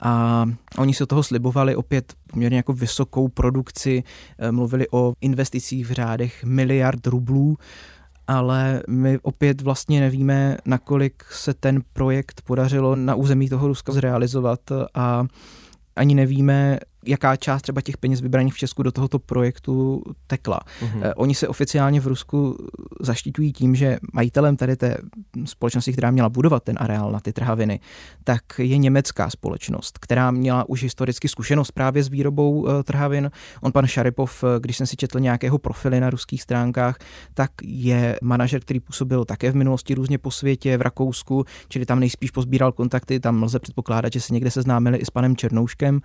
a 0.02 0.44
oni 0.78 0.94
se 0.94 1.06
toho 1.06 1.22
slibovali 1.22 1.76
opět 1.76 2.12
poměrně 2.32 2.56
jako 2.56 2.72
vysokou 2.72 3.28
produkci, 3.28 4.02
eh, 4.38 4.52
mluvili 4.52 4.86
o 4.90 5.12
investicích 5.20 5.86
v 5.86 5.92
řádech 5.92 6.44
miliard 6.44 7.06
rublů, 7.06 7.56
ale 8.26 8.82
my 8.88 9.18
opět 9.22 9.60
vlastně 9.60 10.00
nevíme, 10.00 10.56
nakolik 10.66 11.24
se 11.30 11.54
ten 11.54 11.82
projekt 11.92 12.42
podařilo 12.42 12.96
na 12.96 13.14
území 13.14 13.48
toho 13.48 13.68
Ruska 13.68 13.92
zrealizovat 13.92 14.60
a 14.94 15.26
ani 15.96 16.14
nevíme, 16.14 16.78
jaká 17.06 17.36
část 17.36 17.62
třeba 17.62 17.80
těch 17.80 17.96
peněz 17.96 18.20
vybraných 18.20 18.54
v 18.54 18.58
Česku 18.58 18.82
do 18.82 18.92
tohoto 18.92 19.18
projektu 19.18 20.02
tekla. 20.26 20.60
Mm-hmm. 20.82 21.12
Oni 21.16 21.34
se 21.34 21.48
oficiálně 21.48 22.00
v 22.00 22.06
Rusku 22.06 22.56
zaštiťují 23.00 23.52
tím, 23.52 23.74
že 23.74 23.98
majitelem 24.12 24.56
tady 24.56 24.76
té 24.76 24.96
společnosti, 25.44 25.92
která 25.92 26.10
měla 26.10 26.28
budovat 26.28 26.62
ten 26.62 26.76
areál 26.80 27.12
na 27.12 27.20
ty 27.20 27.32
trhaviny, 27.32 27.80
tak 28.24 28.42
je 28.58 28.78
německá 28.78 29.30
společnost, 29.30 29.98
která 29.98 30.30
měla 30.30 30.68
už 30.68 30.82
historicky 30.82 31.28
zkušenost 31.28 31.70
právě 31.70 32.02
s 32.02 32.08
výrobou 32.08 32.68
eh, 32.68 32.82
trhavin. 32.82 33.30
On 33.60 33.72
pan 33.72 33.86
Šaripov, 33.86 34.44
eh, 34.44 34.60
když 34.60 34.76
jsem 34.76 34.86
si 34.86 34.96
četl 34.96 35.20
nějakého 35.20 35.58
profily 35.58 36.00
na 36.00 36.10
ruských 36.10 36.42
stránkách, 36.42 36.98
tak 37.34 37.50
je 37.62 38.18
manažer, 38.22 38.60
který 38.60 38.80
působil 38.80 39.24
také 39.24 39.52
v 39.52 39.56
minulosti 39.56 39.94
různě 39.94 40.18
po 40.18 40.30
světě, 40.30 40.76
v 40.76 40.82
Rakousku, 40.82 41.44
čili 41.68 41.86
tam 41.86 42.00
nejspíš 42.00 42.30
pozbíral 42.30 42.72
kontakty, 42.72 43.20
tam 43.20 43.42
lze 43.42 43.58
předpokládat, 43.58 44.12
že 44.12 44.20
se 44.20 44.34
někde 44.34 44.50
seznámili 44.50 44.98
i 44.98 45.04
s 45.04 45.10
panem 45.10 45.36
Černouškem 45.36 46.00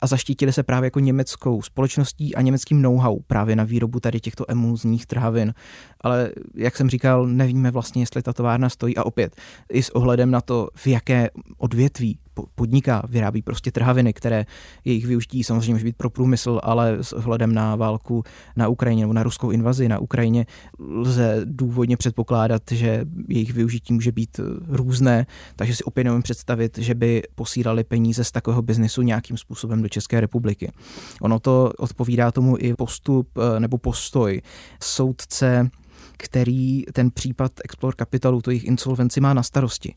a 0.00 0.06
zaštítili 0.06 0.52
se 0.52 0.62
právě 0.62 0.86
jako 0.86 1.00
německou 1.00 1.62
společností 1.62 2.34
a 2.34 2.42
německým 2.42 2.82
know-how 2.82 3.18
právě 3.26 3.56
na 3.56 3.64
výrobu 3.64 4.00
tady 4.00 4.20
těchto 4.20 4.44
emulzních 4.48 5.06
trhavin. 5.06 5.54
Ale 6.00 6.30
jak 6.54 6.76
jsem 6.76 6.90
říkal, 6.90 7.26
nevíme 7.26 7.70
vlastně, 7.70 8.02
jestli 8.02 8.22
ta 8.22 8.32
továrna 8.32 8.68
stojí 8.68 8.96
a 8.96 9.06
opět 9.06 9.36
i 9.72 9.82
s 9.82 9.90
ohledem 9.90 10.30
na 10.30 10.40
to, 10.40 10.68
v 10.74 10.86
jaké 10.86 11.30
odvětví 11.58 12.18
podniká, 12.54 13.02
vyrábí 13.08 13.42
prostě 13.42 13.72
trhaviny, 13.72 14.12
které 14.12 14.46
jejich 14.84 15.06
využití 15.06 15.44
samozřejmě 15.44 15.72
může 15.72 15.84
být 15.84 15.96
pro 15.96 16.10
průmysl, 16.10 16.60
ale 16.62 16.96
s 17.00 17.12
ohledem 17.12 17.54
na 17.54 17.76
válku 17.76 18.24
na 18.56 18.68
Ukrajině 18.68 19.02
nebo 19.02 19.12
na 19.12 19.22
ruskou 19.22 19.50
invazi 19.50 19.88
na 19.88 19.98
Ukrajině 19.98 20.46
lze 20.78 21.40
důvodně 21.44 21.96
předpokládat, 21.96 22.62
že 22.70 23.04
jejich 23.28 23.52
využití 23.52 23.92
může 23.92 24.12
být 24.12 24.40
různé, 24.68 25.26
takže 25.56 25.74
si 25.74 25.84
opět 25.84 26.04
nemůžeme 26.04 26.22
představit, 26.22 26.78
že 26.78 26.94
by 26.94 27.22
posílali 27.34 27.84
peníze 27.84 28.24
z 28.24 28.32
takového 28.32 28.62
biznesu 28.62 29.02
nějakým 29.02 29.36
způsobem 29.36 29.82
do 29.82 29.88
České 29.88 30.20
republiky. 30.20 30.72
Ono 31.20 31.38
to 31.40 31.72
odpovídá 31.78 32.32
tomu 32.32 32.56
i 32.58 32.74
postup 32.74 33.28
eh, 33.38 33.60
nebo 33.60 33.78
postoj 33.78 34.42
soudce 34.82 35.70
který 36.18 36.82
ten 36.92 37.10
případ 37.10 37.52
Explore 37.64 37.94
Capitalu, 37.98 38.42
to 38.42 38.50
jejich 38.50 38.64
insolvenci 38.64 39.20
má 39.20 39.34
na 39.34 39.42
starosti. 39.42 39.94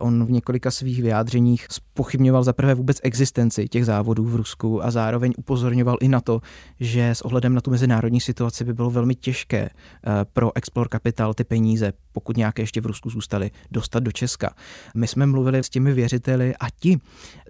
On 0.00 0.24
v 0.24 0.30
několika 0.30 0.70
svých 0.70 1.02
vyjádřeních 1.02 1.66
spochybňoval 1.70 2.44
zaprvé 2.44 2.74
vůbec 2.74 3.00
existenci 3.02 3.68
těch 3.68 3.86
závodů 3.86 4.24
v 4.24 4.36
Rusku 4.36 4.84
a 4.84 4.90
zároveň 4.90 5.32
upozorňoval 5.36 5.96
i 6.00 6.08
na 6.08 6.20
to, 6.20 6.40
že 6.80 7.10
s 7.10 7.22
ohledem 7.22 7.54
na 7.54 7.60
tu 7.60 7.70
mezinárodní 7.70 8.20
situaci 8.20 8.64
by 8.64 8.74
bylo 8.74 8.90
velmi 8.90 9.14
těžké 9.14 9.58
eh, 9.62 9.70
pro 10.32 10.56
Explore 10.56 10.88
Capital 10.92 11.34
ty 11.34 11.44
peníze, 11.44 11.92
pokud 12.12 12.36
nějaké 12.36 12.62
ještě 12.62 12.80
v 12.80 12.86
Rusku 12.86 13.10
zůstaly, 13.10 13.50
dostat 13.70 14.00
do 14.00 14.12
Česka. 14.12 14.54
My 14.94 15.08
jsme 15.08 15.26
mluvili 15.26 15.58
s 15.58 15.70
těmi 15.70 15.92
věřiteli 15.92 16.56
a 16.56 16.66
ti 16.80 16.98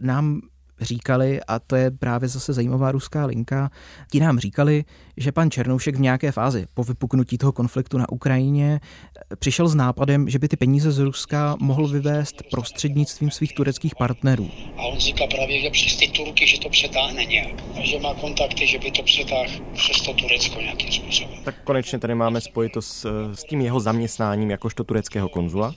nám 0.01 0.41
říkali, 0.83 1.41
a 1.49 1.59
to 1.59 1.77
je 1.77 1.91
právě 1.91 2.29
zase 2.29 2.53
zajímavá 2.53 2.93
ruská 2.93 3.27
linka, 3.27 3.71
ti 4.11 4.21
nám 4.21 4.39
říkali, 4.39 4.85
že 5.17 5.33
pan 5.33 5.51
Černoušek 5.51 5.97
v 5.97 6.01
nějaké 6.01 6.33
fázi 6.33 6.67
po 6.75 6.85
vypuknutí 6.85 7.39
toho 7.39 7.53
konfliktu 7.53 7.99
na 7.99 8.09
Ukrajině 8.09 8.81
eh, 8.83 9.37
přišel 9.37 9.69
s 9.69 9.75
nápadem, 9.75 10.29
že 10.29 10.39
by 10.39 10.49
ty 10.49 10.57
peníze 10.57 10.93
z 10.93 10.99
Ruska 10.99 11.57
mohl 11.61 11.89
vyvést 11.89 12.43
prostřednictvím 12.51 13.31
svých 13.31 13.55
tureckých 13.55 13.95
partnerů. 13.95 14.51
A 14.77 14.83
on 14.83 14.99
říká 14.99 15.27
právě, 15.27 15.63
že 15.63 15.71
přes 15.71 15.97
ty 15.97 16.09
Turky, 16.09 16.47
že 16.47 16.61
to 16.61 16.69
přetáhne 16.69 17.25
nějak. 17.25 17.55
Že 17.81 17.99
má 17.99 18.15
kontakty, 18.15 18.67
že 18.67 18.79
by 18.79 18.91
to 18.91 19.03
přetáhl 19.03 19.51
přes 19.73 20.01
to 20.01 20.15
Turecko 20.15 20.61
nějakým 20.61 20.93
způsobem. 20.93 21.35
Tak 21.45 21.55
konečně 21.65 21.99
tady 21.99 22.15
máme 22.15 22.41
spojitost 22.41 22.89
s, 22.89 23.33
s 23.35 23.45
tím 23.45 23.61
jeho 23.61 23.81
zaměstnáním 23.81 24.51
jakožto 24.51 24.85
tureckého 24.85 25.29
konzula. 25.29 25.75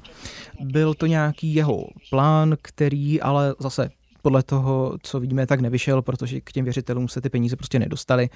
Byl 0.60 0.94
to 0.94 1.06
nějaký 1.06 1.56
jeho 1.56 1.88
plán, 2.10 2.56
který 2.62 3.22
ale 3.22 3.56
zase 3.60 3.90
podle 4.26 4.44
toho, 4.44 4.98
co 5.04 5.20
vidíme, 5.20 5.46
tak 5.46 5.60
nevyšel, 5.60 6.02
protože 6.02 6.42
k 6.42 6.52
těm 6.52 6.66
věřitelům 6.66 7.08
se 7.08 7.22
ty 7.22 7.30
peníze 7.30 7.56
prostě 7.56 7.80
nedostaly, 7.80 8.30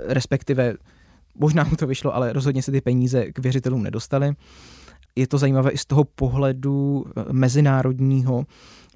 respektive 0.00 0.74
možná 1.34 1.64
mu 1.64 1.76
to 1.76 1.86
vyšlo, 1.86 2.14
ale 2.14 2.32
rozhodně 2.32 2.62
se 2.62 2.72
ty 2.72 2.80
peníze 2.80 3.32
k 3.32 3.38
věřitelům 3.38 3.82
nedostaly. 3.82 4.32
Je 5.16 5.26
to 5.26 5.38
zajímavé 5.38 5.70
i 5.70 5.78
z 5.78 5.84
toho 5.84 6.04
pohledu 6.04 7.04
eh, 7.06 7.32
mezinárodního, 7.32 8.44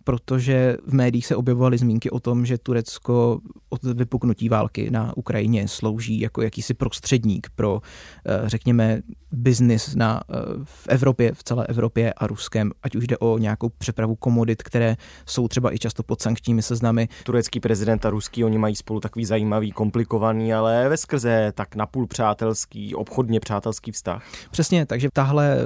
protože 0.05 0.77
v 0.87 0.95
médiích 0.95 1.27
se 1.27 1.37
objevovaly 1.37 1.79
zmínky 1.79 2.11
o 2.11 2.21
tom, 2.21 2.47
že 2.47 2.59
Turecko 2.59 3.41
od 3.69 3.83
vypuknutí 3.83 4.49
války 4.49 4.91
na 4.91 5.17
Ukrajině 5.17 5.69
slouží 5.69 6.21
jako 6.21 6.43
jakýsi 6.43 6.75
prostředník 6.75 7.51
pro, 7.55 7.83
eh, 8.27 8.49
řekněme, 8.49 9.03
biznis 9.33 9.95
na, 9.95 10.21
eh, 10.31 10.35
v 10.65 10.89
Evropě, 10.89 11.35
v 11.35 11.45
celé 11.45 11.67
Evropě 11.67 12.13
a 12.13 12.27
Ruskem, 12.27 12.73
ať 12.83 12.97
už 12.97 13.07
jde 13.07 13.19
o 13.19 13.39
nějakou 13.39 13.69
přepravu 13.69 14.17
komodit, 14.17 14.63
které 14.63 14.97
jsou 15.27 15.49
třeba 15.49 15.75
i 15.75 15.79
často 15.79 16.03
pod 16.03 16.23
sankčními 16.23 16.63
seznamy. 16.63 17.09
Turecký 17.25 17.61
prezident 17.61 18.07
a 18.07 18.11
ruský, 18.11 18.45
oni 18.45 18.59
mají 18.59 18.77
spolu 18.77 19.01
takový 19.01 19.25
zajímavý, 19.25 19.73
komplikovaný, 19.73 20.55
ale 20.55 20.89
ve 20.89 20.97
skrze 20.97 21.53
tak 21.55 21.75
napůl 21.75 22.07
přátelský, 22.07 22.95
obchodně 22.95 23.41
přátelský 23.41 23.93
vztah. 23.93 24.25
Přesně, 24.51 24.87
takže 24.87 25.09
tahle 25.13 25.57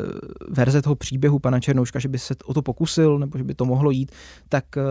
verze 0.48 0.82
toho 0.82 0.94
příběhu 0.94 1.38
pana 1.38 1.60
Černouška, 1.60 1.98
že 1.98 2.08
by 2.08 2.18
se 2.18 2.34
o 2.44 2.54
to 2.54 2.62
pokusil, 2.62 3.18
nebo 3.18 3.38
že 3.38 3.44
by 3.44 3.54
to 3.54 3.64
mohlo 3.64 3.90
jít, 3.90 4.12
tak 4.48 4.64
eh, 4.76 4.82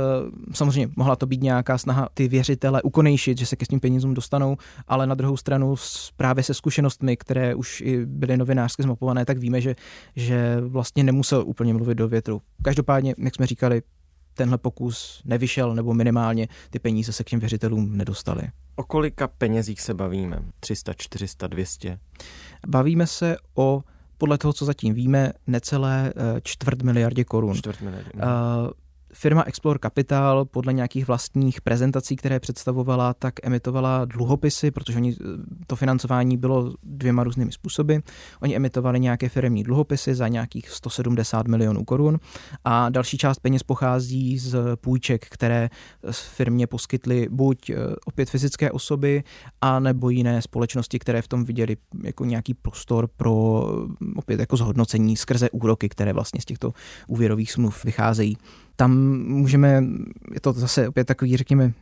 samozřejmě 0.53 0.93
mohla 0.95 1.15
to 1.15 1.25
být 1.25 1.43
nějaká 1.43 1.77
snaha 1.77 2.09
ty 2.13 2.27
věřitele 2.27 2.81
ukonejšit, 2.81 3.37
že 3.37 3.45
se 3.45 3.55
ke 3.55 3.65
svým 3.65 3.79
penězům 3.79 4.13
dostanou, 4.13 4.57
ale 4.87 5.07
na 5.07 5.15
druhou 5.15 5.37
stranu 5.37 5.75
právě 6.17 6.43
se 6.43 6.53
zkušenostmi, 6.53 7.17
které 7.17 7.55
už 7.55 7.81
i 7.81 8.05
byly 8.05 8.37
novinářsky 8.37 8.83
zmapované, 8.83 9.25
tak 9.25 9.37
víme, 9.37 9.61
že, 9.61 9.75
že 10.15 10.57
vlastně 10.61 11.03
nemusel 11.03 11.43
úplně 11.45 11.73
mluvit 11.73 11.95
do 11.95 12.07
větru. 12.07 12.41
Každopádně, 12.61 13.15
jak 13.17 13.35
jsme 13.35 13.47
říkali, 13.47 13.81
tenhle 14.33 14.57
pokus 14.57 15.21
nevyšel, 15.25 15.75
nebo 15.75 15.93
minimálně 15.93 16.47
ty 16.69 16.79
peníze 16.79 17.13
se 17.13 17.23
k 17.23 17.29
těm 17.29 17.39
věřitelům 17.39 17.97
nedostaly. 17.97 18.41
O 18.75 18.83
kolika 18.83 19.27
penězích 19.27 19.81
se 19.81 19.93
bavíme? 19.93 20.39
300, 20.59 20.93
400, 20.93 21.47
200? 21.47 21.99
Bavíme 22.67 23.07
se 23.07 23.37
o 23.55 23.83
podle 24.17 24.37
toho, 24.37 24.53
co 24.53 24.65
zatím 24.65 24.93
víme, 24.93 25.33
necelé 25.47 26.13
eh, 26.15 26.41
čtvrt 26.43 26.81
miliardě 26.81 27.23
korun. 27.23 27.55
Čtvrt 27.55 27.81
miliardě. 27.81 28.11
Firma 29.13 29.43
Explore 29.43 29.79
Capital 29.79 30.45
podle 30.45 30.73
nějakých 30.73 31.07
vlastních 31.07 31.61
prezentací, 31.61 32.15
které 32.15 32.39
představovala, 32.39 33.13
tak 33.13 33.33
emitovala 33.43 34.05
dluhopisy, 34.05 34.71
protože 34.71 34.97
oni, 34.97 35.15
to 35.67 35.75
financování 35.75 36.37
bylo 36.37 36.73
dvěma 36.83 37.23
různými 37.23 37.51
způsoby. 37.51 37.95
Oni 38.41 38.55
emitovali 38.55 38.99
nějaké 38.99 39.29
firmní 39.29 39.63
dluhopisy 39.63 40.15
za 40.15 40.27
nějakých 40.27 40.69
170 40.69 41.47
milionů 41.47 41.85
korun 41.85 42.19
a 42.65 42.89
další 42.89 43.17
část 43.17 43.39
peněz 43.39 43.63
pochází 43.63 44.39
z 44.39 44.57
půjček, 44.75 45.25
které 45.29 45.69
firmě 46.11 46.67
poskytly 46.67 47.27
buď 47.31 47.69
eh, 47.69 47.75
opět 48.05 48.29
fyzické 48.29 48.71
osoby, 48.71 49.23
a 49.61 49.79
nebo 49.79 50.09
jiné 50.09 50.41
společnosti, 50.41 50.99
které 50.99 51.21
v 51.21 51.27
tom 51.27 51.45
viděli 51.45 51.77
jako 52.03 52.25
nějaký 52.25 52.53
prostor 52.53 53.07
pro 53.17 53.65
eh, 54.01 54.05
opět 54.15 54.39
jako 54.39 54.57
zhodnocení 54.57 55.17
skrze 55.17 55.49
úroky, 55.49 55.89
které 55.89 56.13
vlastně 56.13 56.41
z 56.41 56.45
těchto 56.45 56.73
úvěrových 57.07 57.51
smluv 57.51 57.85
vycházejí 57.85 58.37
tam 58.75 58.97
můžeme, 59.27 59.83
je 60.33 60.39
to 60.41 60.53
zase 60.53 60.87
opět 60.87 61.03
takový, 61.03 61.37
řekněme, 61.37 61.73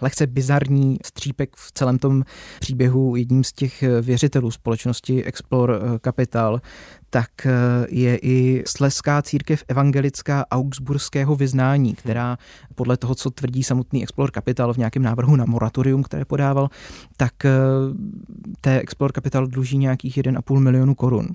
lehce 0.00 0.26
bizarní 0.26 0.98
střípek 1.04 1.56
v 1.56 1.72
celém 1.72 1.98
tom 1.98 2.24
příběhu 2.60 3.16
jedním 3.16 3.44
z 3.44 3.52
těch 3.52 3.84
věřitelů 4.02 4.50
společnosti 4.50 5.24
Explore 5.24 5.74
Capital, 6.04 6.60
tak 7.10 7.46
eh, 7.46 7.52
je 7.88 8.18
i 8.22 8.62
Sleská 8.66 9.22
církev 9.22 9.64
evangelická 9.68 10.46
augsburského 10.50 11.36
vyznání, 11.36 11.94
která 11.94 12.38
podle 12.74 12.96
toho, 12.96 13.14
co 13.14 13.30
tvrdí 13.30 13.62
samotný 13.62 14.02
Explore 14.02 14.32
Capital 14.34 14.74
v 14.74 14.76
nějakém 14.76 15.02
návrhu 15.02 15.36
na 15.36 15.44
moratorium, 15.44 16.02
které 16.02 16.24
podával, 16.24 16.68
tak 17.16 17.44
eh, 17.44 17.50
té 18.60 18.80
Explore 18.80 19.12
Capital 19.14 19.46
dluží 19.46 19.78
nějakých 19.78 20.18
1,5 20.18 20.58
milionu 20.58 20.94
korun. 20.94 21.28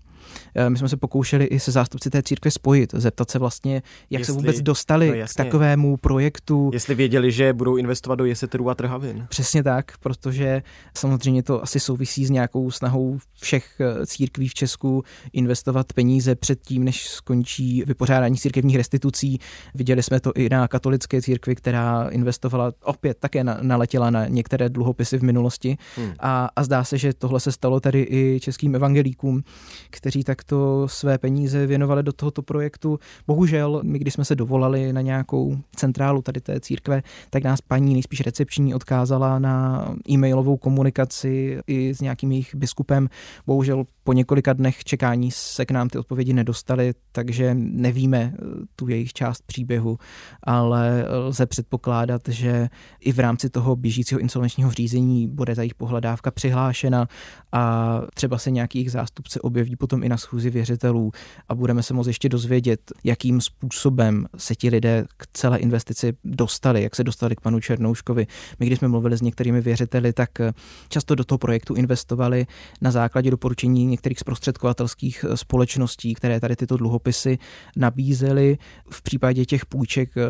Eh, 0.56 0.70
my 0.70 0.78
jsme 0.78 0.90
se 0.90 0.98
pokoušeli 0.98 1.46
i 1.46 1.60
se 1.60 1.72
zástupci 1.72 2.10
té 2.10 2.24
církve 2.24 2.52
spojit, 2.52 2.94
zeptat 2.94 3.30
se 3.30 3.40
vlastně, 3.40 3.74
jak 4.10 4.20
jestli, 4.20 4.26
se 4.26 4.32
vůbec 4.32 4.62
dostali 4.62 5.08
no 5.08 5.14
jasně, 5.14 5.34
k 5.34 5.46
takovému 5.46 5.98
projektu. 5.98 6.70
Jestli 6.74 6.96
věděli, 6.96 7.32
že 7.32 7.54
budou 7.54 7.76
investovat 7.76 8.16
do 8.16 8.26
jeseterů 8.26 8.70
a 8.70 8.76
trhavin. 8.76 9.26
Přesně 9.30 9.64
tak, 9.64 9.98
protože 9.98 10.64
samozřejmě 10.98 11.44
to 11.44 11.64
asi 11.64 11.80
souvisí 11.80 12.26
s 12.26 12.30
nějakou 12.30 12.72
snahou 12.72 13.18
všech 13.42 13.82
církví 14.06 14.48
v 14.48 14.54
Česku 14.54 15.04
investovat 15.34 15.94
peníze 15.94 16.36
předtím, 16.36 16.84
než 16.84 17.08
skončí 17.10 17.84
vypořádání 17.88 18.38
církevních 18.38 18.76
restitucí. 18.76 19.40
Viděli 19.76 20.04
jsme 20.04 20.20
to 20.20 20.32
i 20.36 20.50
na 20.50 20.68
katolické 20.68 21.22
církvi, 21.22 21.56
která 21.56 22.08
investovala 22.10 22.72
opět 22.84 23.18
také 23.20 23.44
na, 23.44 23.58
naletěla 23.62 24.10
na 24.10 24.28
některé 24.28 24.70
dluhopisy 24.70 25.18
v 25.18 25.24
minulosti. 25.24 25.78
Hmm. 25.96 26.14
A, 26.20 26.50
a 26.56 26.64
zdá 26.64 26.84
se, 26.84 26.98
že 26.98 27.14
tohle 27.14 27.40
se 27.40 27.52
stalo 27.52 27.80
tady 27.80 28.08
i 28.10 28.40
českým 28.42 28.76
evangelíkům, 28.76 29.44
kteří 29.90 30.13
takto 30.22 30.88
své 30.88 31.18
peníze 31.18 31.68
věnovali 31.68 32.04
do 32.04 32.14
tohoto 32.14 32.42
projektu. 32.42 33.00
Bohužel, 33.28 33.82
my 33.84 34.00
když 34.00 34.14
jsme 34.14 34.26
se 34.26 34.36
dovolali 34.36 34.94
na 34.94 35.02
nějakou 35.02 35.58
centrálu 35.76 36.22
tady 36.22 36.42
té 36.42 36.60
církve, 36.60 37.04
tak 37.30 37.44
nás 37.44 37.62
paní 37.62 37.94
nejspíš 37.94 38.22
recepční 38.22 38.76
odkázala 38.76 39.40
na 39.40 39.86
e-mailovou 40.10 40.58
komunikaci 40.58 41.60
i 41.68 41.94
s 41.96 42.02
nějakým 42.02 42.32
jejich 42.32 42.56
biskupem. 42.56 43.10
Bohužel 43.48 43.86
po 44.04 44.14
několika 44.14 44.54
dnech 44.54 44.84
čekání 44.84 45.32
se 45.32 45.66
k 45.66 45.72
nám 45.72 45.90
ty 45.90 45.98
odpovědi 45.98 46.34
nedostaly, 46.34 46.94
takže 47.12 47.56
nevíme 47.58 48.34
eh, 48.34 48.40
tu 48.76 48.88
jejich 48.88 49.14
část 49.14 49.42
příběhu, 49.46 49.98
ale 50.44 51.06
lze 51.10 51.46
předpokládat, 51.46 52.22
že 52.28 52.70
i 53.00 53.12
v 53.12 53.20
rámci 53.20 53.50
toho 53.50 53.76
běžícího 53.76 54.20
insolvenčního 54.20 54.72
řízení 54.72 55.28
bude 55.28 55.56
ta 55.56 55.62
jejich 55.62 55.76
pohledávka 55.76 56.32
přihlášena 56.32 57.08
a 57.52 58.02
třeba 58.14 58.38
se 58.38 58.52
nějaký 58.52 58.78
jejich 58.78 58.92
zástupce 58.92 59.42
objeví 59.42 59.76
potom 59.76 60.03
i 60.04 60.10
na 60.10 60.18
schůzi 60.18 60.50
věřitelů 60.50 61.12
a 61.50 61.56
budeme 61.56 61.84
se 61.84 61.94
moct 61.94 62.08
ještě 62.08 62.30
dozvědět, 62.30 62.92
jakým 63.04 63.42
způsobem 63.42 64.26
se 64.38 64.56
ti 64.56 64.70
lidé 64.70 65.06
k 65.18 65.28
celé 65.34 65.58
investici 65.58 66.14
dostali, 66.24 66.84
jak 66.84 66.96
se 66.96 67.04
dostali 67.04 67.36
k 67.36 67.42
panu 67.42 67.60
Černouškovi. 67.60 68.28
My, 68.60 68.66
když 68.66 68.80
jsme 68.80 68.88
mluvili 68.88 69.18
s 69.18 69.22
některými 69.22 69.62
věřiteli, 69.62 70.14
tak 70.14 70.40
eh, 70.40 70.54
často 70.90 71.16
do 71.16 71.24
toho 71.24 71.38
projektu 71.38 71.74
investovali 71.74 72.46
na 72.82 72.92
základě 72.92 73.32
doporučení 73.32 73.86
některých 73.86 74.20
zprostředkovatelských 74.20 75.26
eh, 75.30 75.38
společností, 75.38 76.14
které 76.14 76.40
tady 76.40 76.56
tyto 76.56 76.78
dluhopisy 76.78 77.38
nabízely. 77.76 78.58
V 78.90 79.02
případě 79.02 79.46
těch 79.46 79.66
půjček 79.66 80.18
eh, 80.18 80.24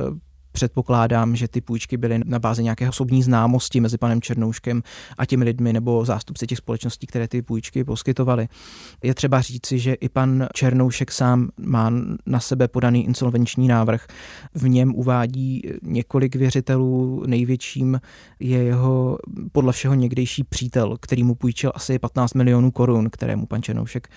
Předpokládám, 0.53 1.35
že 1.35 1.47
ty 1.47 1.61
půjčky 1.61 1.97
byly 1.97 2.19
na 2.25 2.39
bázi 2.39 2.63
nějaké 2.63 2.89
osobní 2.89 3.23
známosti 3.23 3.79
mezi 3.79 3.97
panem 3.97 4.21
Černouškem 4.21 4.83
a 5.17 5.25
těmi 5.25 5.45
lidmi 5.45 5.73
nebo 5.73 6.05
zástupci 6.05 6.47
těch 6.47 6.57
společností, 6.57 7.07
které 7.07 7.27
ty 7.27 7.41
půjčky 7.41 7.83
poskytovaly. 7.83 8.47
Je 9.03 9.13
třeba 9.13 9.41
říci, 9.41 9.79
že 9.79 9.93
i 9.93 10.09
pan 10.09 10.47
Černoušek 10.53 11.11
sám 11.11 11.49
má 11.59 11.91
na 12.25 12.39
sebe 12.39 12.67
podaný 12.67 13.05
insolvenční 13.05 13.67
návrh. 13.67 14.07
V 14.55 14.69
něm 14.69 14.95
uvádí 14.95 15.61
několik 15.83 16.35
věřitelů. 16.35 17.23
Největším 17.27 18.01
je 18.39 18.63
jeho 18.63 19.17
podle 19.51 19.73
všeho 19.73 19.93
někdejší 19.93 20.43
přítel, 20.43 20.97
který 20.99 21.23
mu 21.23 21.35
půjčil 21.35 21.71
asi 21.75 21.99
15 21.99 22.33
milionů 22.33 22.71
korun, 22.71 23.09
kterému 23.09 23.45
pan 23.45 23.61
Černoušek 23.61 24.07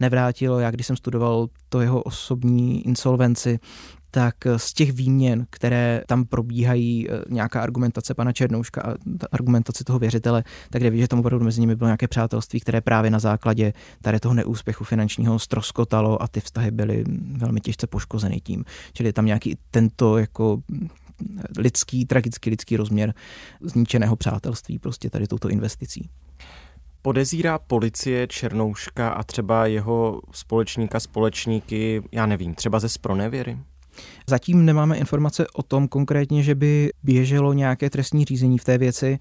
nevrátil. 0.00 0.58
Já 0.58 0.70
když 0.70 0.86
jsem 0.86 0.96
studoval 0.96 1.48
to 1.68 1.80
jeho 1.80 2.02
osobní 2.02 2.86
insolvenci, 2.86 3.58
tak 4.16 4.34
z 4.56 4.72
těch 4.72 4.92
výměn, 4.92 5.46
které 5.50 6.02
tam 6.06 6.24
probíhají, 6.24 7.10
eh, 7.10 7.22
nějaká 7.28 7.60
argumentace 7.60 8.14
pana 8.14 8.32
Černouška 8.32 8.82
a 8.82 8.94
argumentace 9.32 9.84
toho 9.84 9.98
věřitele, 9.98 10.44
tak 10.70 10.82
jde 10.82 10.90
vidět, 10.90 11.02
že 11.02 11.08
tam 11.08 11.18
opravdu 11.18 11.44
mezi 11.44 11.60
nimi 11.60 11.76
bylo 11.76 11.88
nějaké 11.88 12.08
přátelství, 12.08 12.60
které 12.60 12.80
právě 12.80 13.10
na 13.10 13.18
základě 13.18 13.72
tady 14.02 14.20
toho 14.20 14.34
neúspěchu 14.34 14.84
finančního 14.84 15.38
stroskotalo 15.38 16.22
a 16.22 16.28
ty 16.28 16.40
vztahy 16.40 16.70
byly 16.70 17.04
velmi 17.32 17.60
těžce 17.60 17.86
poškozeny 17.86 18.40
tím. 18.40 18.64
Čili 18.92 19.08
je 19.08 19.12
tam 19.12 19.26
nějaký 19.26 19.56
tento 19.70 20.18
jako 20.18 20.62
lidský, 21.58 22.04
tragický 22.04 22.50
lidský 22.50 22.76
rozměr 22.76 23.14
zničeného 23.60 24.16
přátelství 24.16 24.78
prostě 24.78 25.10
tady 25.10 25.26
touto 25.26 25.48
investicí. 25.48 26.10
Podezírá 27.02 27.58
policie 27.58 28.26
Černouška 28.26 29.08
a 29.08 29.22
třeba 29.22 29.66
jeho 29.66 30.20
společníka, 30.32 31.00
společníky, 31.00 32.02
já 32.12 32.26
nevím, 32.26 32.54
třeba 32.54 32.80
ze 32.80 32.88
spronevěry? 32.88 33.58
Zatím 34.28 34.64
nemáme 34.64 34.96
informace 34.96 35.46
o 35.54 35.62
tom 35.62 35.88
konkrétně, 35.88 36.42
že 36.42 36.54
by 36.54 36.92
běželo 37.02 37.52
nějaké 37.52 37.90
trestní 37.90 38.24
řízení 38.24 38.58
v 38.58 38.64
té 38.64 38.78
věci. 38.78 39.18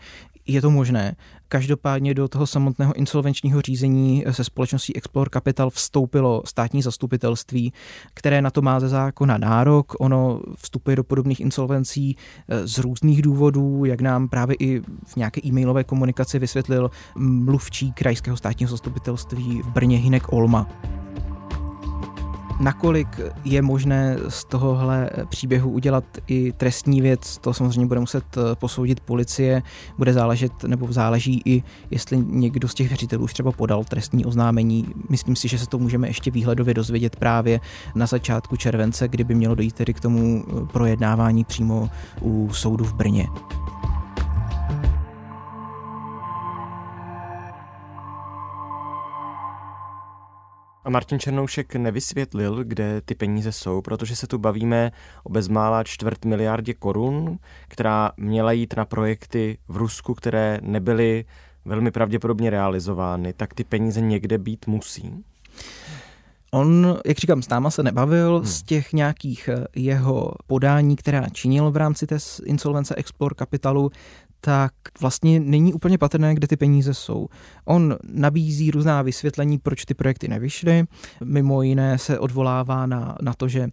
Je 0.48 0.62
to 0.62 0.72
možné. 0.72 1.16
Každopádně 1.48 2.14
do 2.14 2.28
toho 2.28 2.48
samotného 2.48 2.94
insolvenčního 2.94 3.62
řízení 3.62 4.24
se 4.32 4.44
společností 4.44 4.96
Explore 4.96 5.30
Capital 5.34 5.70
vstoupilo 5.70 6.42
státní 6.46 6.82
zastupitelství, 6.82 7.74
které 8.14 8.42
na 8.42 8.52
to 8.52 8.62
má 8.62 8.80
ze 8.80 8.90
zákona 8.90 9.38
nárok. 9.38 9.94
Ono 10.00 10.42
vstupuje 10.58 10.96
do 10.96 11.04
podobných 11.04 11.40
insolvencí 11.40 12.18
eh, 12.50 12.68
z 12.68 12.78
různých 12.78 13.22
důvodů, 13.22 13.86
jak 13.86 14.02
nám 14.02 14.30
právě 14.30 14.56
i 14.60 14.80
v 15.06 15.16
nějaké 15.16 15.42
e-mailové 15.46 15.84
komunikaci 15.84 16.40
vysvětlil 16.40 16.92
mluvčí 17.18 17.92
krajského 17.92 18.38
státního 18.38 18.72
zastupitelství 18.72 19.62
v 19.62 19.68
Brně 19.68 19.98
Hinek 19.98 20.34
Olma. 20.34 20.95
Nakolik 22.60 23.20
je 23.44 23.62
možné 23.62 24.18
z 24.30 24.46
tohohle 24.46 25.10
příběhu 25.30 25.70
udělat 25.70 26.04
i 26.28 26.52
trestní 26.52 27.02
věc, 27.02 27.38
to 27.38 27.54
samozřejmě 27.54 27.86
bude 27.86 28.00
muset 28.00 28.24
eh, 28.38 28.56
posoudit 28.56 29.00
policie, 29.00 29.64
bude 29.98 30.14
záležet, 30.14 30.64
nebo 30.64 30.94
záleží 30.94 31.42
i, 31.46 31.64
jestli 31.92 32.18
někdo 32.18 32.68
z 32.68 32.74
těch 32.74 32.88
věřitelů 32.88 33.24
už 33.24 33.34
třeba 33.34 33.52
podal 33.52 33.84
trestní 33.84 34.26
oznámení. 34.26 34.88
Myslím 35.10 35.36
si, 35.36 35.48
že 35.48 35.60
se 35.60 35.68
to 35.68 35.78
můžeme 35.78 36.08
ještě 36.08 36.32
výhledově 36.32 36.74
dozvědět 36.74 37.16
právě 37.16 37.60
na 37.96 38.06
začátku 38.06 38.56
července, 38.56 39.08
kdyby 39.08 39.36
mělo 39.36 39.56
dojít 39.56 39.76
tedy 39.76 39.94
k 39.94 40.00
tomu 40.00 40.44
eh, 40.48 40.66
projednávání 40.66 41.44
přímo 41.44 41.90
u 42.22 42.54
soudu 42.54 42.86
v 42.86 42.94
Brně. 42.94 43.28
A 50.86 50.90
Martin 50.90 51.20
Černoušek 51.20 51.76
nevysvětlil, 51.76 52.64
kde 52.64 53.02
ty 53.02 53.16
peníze 53.16 53.52
jsou, 53.52 53.82
protože 53.82 54.16
se 54.16 54.28
tu 54.28 54.38
bavíme 54.38 54.92
o 55.24 55.30
bezmála 55.30 55.84
čtvrt 55.84 56.26
miliardě 56.26 56.74
korun, 56.74 57.40
která 57.68 58.12
měla 58.18 58.52
jít 58.52 58.74
na 58.78 58.86
projekty 58.86 59.58
v 59.68 59.78
Rusku, 59.78 60.14
které 60.14 60.60
nebyly 60.62 61.26
velmi 61.66 61.92
pravděpodobně 61.92 62.50
realizovány, 62.50 63.34
tak 63.34 63.54
ty 63.54 63.64
peníze 63.64 64.02
někde 64.02 64.38
být 64.38 64.68
musí. 64.68 65.24
On, 66.52 66.98
jak 67.06 67.18
říkám, 67.18 67.42
s 67.42 67.50
náma 67.50 67.70
se 67.70 67.84
nebavil 67.84 68.38
hmm. 68.38 68.46
z 68.46 68.64
těch 68.64 68.94
nějakých 68.94 69.50
eh, 69.54 69.66
jeho 69.76 70.32
podání, 70.48 70.96
která 70.96 71.30
činil 71.30 71.72
v 71.72 71.78
rámci 71.78 72.08
té 72.08 72.18
insolvence 72.46 72.96
Explore 72.96 73.36
Capitalu, 73.40 73.92
tak 74.46 74.74
vlastně 75.02 75.40
není 75.40 75.74
úplně 75.74 75.98
patrné, 75.98 76.36
kde 76.36 76.48
ty 76.48 76.58
peníze 76.58 76.94
jsou. 76.94 77.28
On 77.66 77.98
nabízí 78.04 78.72
různá 78.72 79.02
vysvětlení, 79.02 79.58
proč 79.58 79.86
ty 79.86 79.94
projekty 79.94 80.28
nevyšly. 80.28 80.86
Mimo 81.24 81.62
jiné 81.62 81.98
se 81.98 82.20
odvolává 82.20 82.86
na, 82.86 83.18
na 83.22 83.34
to, 83.34 83.48
že 83.48 83.68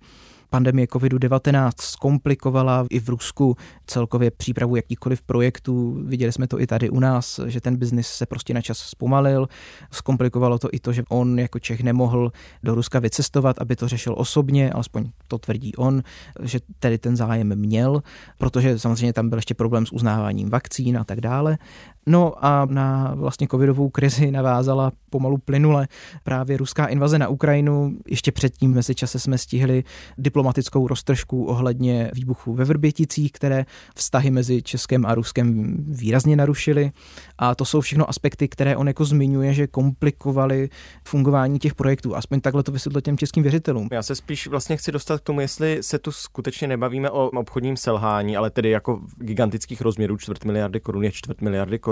pandemie 0.53 0.87
COVID-19 0.87 1.71
zkomplikovala 1.81 2.87
i 2.91 3.01
v 3.01 3.09
Rusku 3.09 3.57
celkově 3.87 4.31
přípravu 4.31 4.77
jakýkoliv 4.77 5.23
projektů. 5.23 5.99
Viděli 6.05 6.33
jsme 6.33 6.47
to 6.47 6.61
i 6.61 6.67
tady 6.67 6.91
u 6.91 7.01
nás, 7.01 7.41
že 7.47 7.61
ten 7.61 7.77
biznis 7.77 8.09
se 8.09 8.27
prostě 8.27 8.55
na 8.55 8.61
čas 8.61 8.79
zpomalil. 8.79 9.49
Zkomplikovalo 9.91 10.59
to 10.59 10.69
i 10.73 10.79
to, 10.79 10.93
že 10.93 11.03
on 11.09 11.39
jako 11.39 11.59
Čech 11.59 11.81
nemohl 11.81 12.33
do 12.63 12.75
Ruska 12.75 12.99
vycestovat, 12.99 13.59
aby 13.59 13.77
to 13.77 13.89
řešil 13.89 14.15
osobně, 14.19 14.73
alespoň 14.73 15.11
to 15.29 15.39
tvrdí 15.39 15.77
on, 15.77 16.03
že 16.43 16.59
tedy 16.79 16.99
ten 16.99 17.17
zájem 17.17 17.57
měl, 17.57 18.03
protože 18.39 18.79
samozřejmě 18.79 19.13
tam 19.13 19.29
byl 19.29 19.39
ještě 19.39 19.55
problém 19.55 19.87
s 19.87 19.93
uznáváním 19.93 20.51
vakcín 20.51 20.99
a 20.99 21.05
tak 21.05 21.21
dále. 21.21 21.59
No 22.07 22.45
a 22.45 22.67
na 22.71 23.15
vlastně 23.15 23.49
covidovou 23.49 23.89
krizi 23.89 24.31
navázala 24.31 24.93
pomalu 25.11 25.39
plynule 25.39 25.89
právě 26.25 26.57
ruská 26.57 26.87
invaze 26.87 27.19
na 27.19 27.29
Ukrajinu. 27.29 27.97
Ještě 28.09 28.33
předtím 28.33 28.73
v 28.73 28.75
mezičase 28.75 29.19
jsme 29.19 29.39
stihli 29.39 29.85
diplomatickou 30.19 30.89
roztržku 30.89 31.45
ohledně 31.45 32.11
výbuchu 32.15 32.55
ve 32.55 32.65
Vrběticích, 32.65 33.33
které 33.33 33.65
vztahy 33.97 34.31
mezi 34.31 34.63
Českem 34.63 35.07
a 35.07 35.15
Ruskem 35.15 35.77
výrazně 35.89 36.37
narušily. 36.37 36.93
A 37.39 37.55
to 37.55 37.65
jsou 37.65 37.81
všechno 37.81 38.09
aspekty, 38.09 38.49
které 38.49 38.77
on 38.77 38.89
jako 38.89 39.05
zmiňuje, 39.05 39.55
že 39.55 39.67
komplikovaly 39.67 40.69
fungování 41.05 41.59
těch 41.59 41.75
projektů. 41.75 42.17
Aspoň 42.17 42.41
takhle 42.41 42.63
to 42.63 42.73
vysvětlil 42.73 43.01
těm 43.01 43.19
českým 43.19 43.43
věřitelům. 43.43 43.89
Já 43.93 44.03
se 44.03 44.15
spíš 44.15 44.47
vlastně 44.47 44.77
chci 44.77 44.93
dostat 44.93 45.21
k 45.21 45.25
tomu, 45.25 45.41
jestli 45.41 45.83
se 45.83 45.99
tu 45.99 46.13
skutečně 46.13 46.69
nebavíme 46.69 47.11
o 47.11 47.27
obchodním 47.27 47.77
selhání, 47.77 48.37
ale 48.37 48.51
tedy 48.51 48.71
jako 48.71 49.01
gigantických 49.17 49.81
rozměrů 49.81 50.17
čtvrt 50.17 50.45
miliardy 50.45 50.81
korun 50.81 51.05
je 51.05 51.13
čtvrt 51.13 51.41
miliardy 51.41 51.79
korun. 51.79 51.92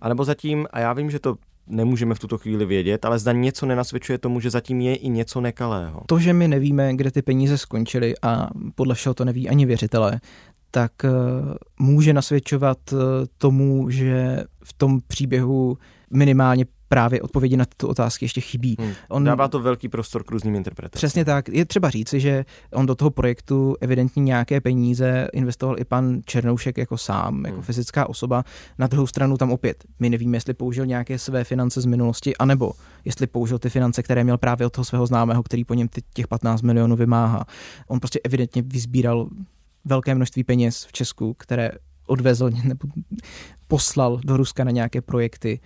A 0.00 0.08
nebo 0.08 0.24
zatím, 0.24 0.66
a 0.70 0.80
já 0.80 0.92
vím, 0.92 1.10
že 1.10 1.18
to 1.18 1.36
nemůžeme 1.66 2.14
v 2.14 2.18
tuto 2.18 2.38
chvíli 2.38 2.66
vědět, 2.66 3.04
ale 3.04 3.18
zda 3.18 3.32
něco 3.32 3.66
nenasvědčuje 3.66 4.18
tomu, 4.18 4.40
že 4.40 4.50
zatím 4.50 4.80
je 4.80 4.96
i 4.96 5.08
něco 5.08 5.40
nekalého. 5.40 6.02
To, 6.06 6.18
že 6.18 6.32
my 6.32 6.48
nevíme, 6.48 6.94
kde 6.94 7.10
ty 7.10 7.22
peníze 7.22 7.58
skončily 7.58 8.14
a 8.22 8.48
podle 8.74 8.94
všeho 8.94 9.14
to 9.14 9.24
neví 9.24 9.48
ani 9.48 9.66
věřitelé, 9.66 10.20
tak 10.70 10.92
eh, 11.04 11.08
může 11.78 12.12
nasvědčovat 12.12 12.78
eh, 12.92 12.96
tomu, 13.38 13.90
že 13.90 14.44
v 14.64 14.72
tom 14.72 15.00
příběhu 15.06 15.78
minimálně 16.10 16.64
právě 16.94 17.22
odpovědi 17.22 17.56
na 17.56 17.64
tyto 17.64 17.88
otázky 17.88 18.24
ještě 18.24 18.40
chybí. 18.40 18.76
Hmm. 18.80 18.92
On 19.08 19.24
dává 19.24 19.48
to 19.48 19.60
velký 19.60 19.88
prostor 19.88 20.24
k 20.24 20.30
různým 20.30 20.54
interpretacím. 20.54 20.98
Přesně 20.98 21.24
tak. 21.24 21.48
Je 21.48 21.64
třeba 21.64 21.90
říci, 21.90 22.20
že 22.20 22.44
on 22.72 22.86
do 22.86 22.94
toho 22.94 23.10
projektu 23.10 23.76
evidentně 23.80 24.22
nějaké 24.22 24.60
peníze 24.60 25.28
investoval 25.32 25.80
i 25.80 25.84
pan 25.84 26.20
Černoušek 26.24 26.78
jako 26.78 26.98
sám, 26.98 27.44
jako 27.44 27.56
hmm. 27.56 27.62
fyzická 27.62 28.08
osoba. 28.08 28.44
Na 28.78 28.86
druhou 28.86 29.06
stranu 29.06 29.36
tam 29.36 29.52
opět, 29.52 29.84
my 30.00 30.10
nevíme, 30.10 30.36
jestli 30.36 30.54
použil 30.54 30.86
nějaké 30.86 31.18
své 31.18 31.44
finance 31.44 31.80
z 31.80 31.84
minulosti, 31.84 32.36
anebo 32.36 32.72
jestli 33.04 33.26
použil 33.26 33.58
ty 33.58 33.70
finance, 33.70 34.02
které 34.02 34.24
měl 34.24 34.38
právě 34.38 34.66
od 34.66 34.72
toho 34.72 34.84
svého 34.84 35.06
známého, 35.06 35.42
který 35.42 35.64
po 35.64 35.74
něm 35.74 35.88
těch 36.14 36.28
15 36.28 36.62
milionů 36.62 36.96
vymáhá. 36.96 37.44
On 37.88 38.00
prostě 38.00 38.20
evidentně 38.24 38.62
vyzbíral 38.62 39.28
velké 39.84 40.14
množství 40.14 40.44
peněz 40.44 40.84
v 40.84 40.92
Česku, 40.92 41.34
které 41.34 41.70
odvezl 42.06 42.50
nebo 42.64 42.88
poslal 43.68 44.20
do 44.24 44.36
Ruska 44.36 44.64
na 44.64 44.70
nějaké 44.70 45.00
projekty 45.00 45.60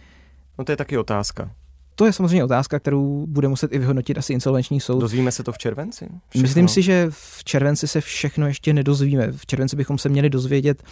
No 0.58 0.64
to 0.64 0.72
je 0.72 0.76
taky 0.76 0.98
otázka. 0.98 1.50
To 1.98 2.06
je 2.06 2.12
samozřejmě 2.12 2.44
otázka, 2.44 2.78
kterou 2.78 3.26
bude 3.26 3.48
muset 3.48 3.72
i 3.72 3.78
vyhodnotit 3.78 4.18
asi 4.18 4.32
insolvenční 4.32 4.80
soud. 4.80 5.00
Dozvíme 5.00 5.32
se 5.32 5.42
to 5.42 5.52
v 5.52 5.58
červenci? 5.58 6.08
Všechno? 6.28 6.42
Myslím 6.42 6.68
si, 6.68 6.82
že 6.82 7.06
v 7.10 7.44
červenci 7.44 7.88
se 7.88 8.00
všechno 8.00 8.46
ještě 8.46 8.72
nedozvíme. 8.72 9.32
V 9.32 9.46
červenci 9.46 9.76
bychom 9.76 9.98
se 9.98 10.08
měli 10.08 10.30
dozvědět, 10.30 10.82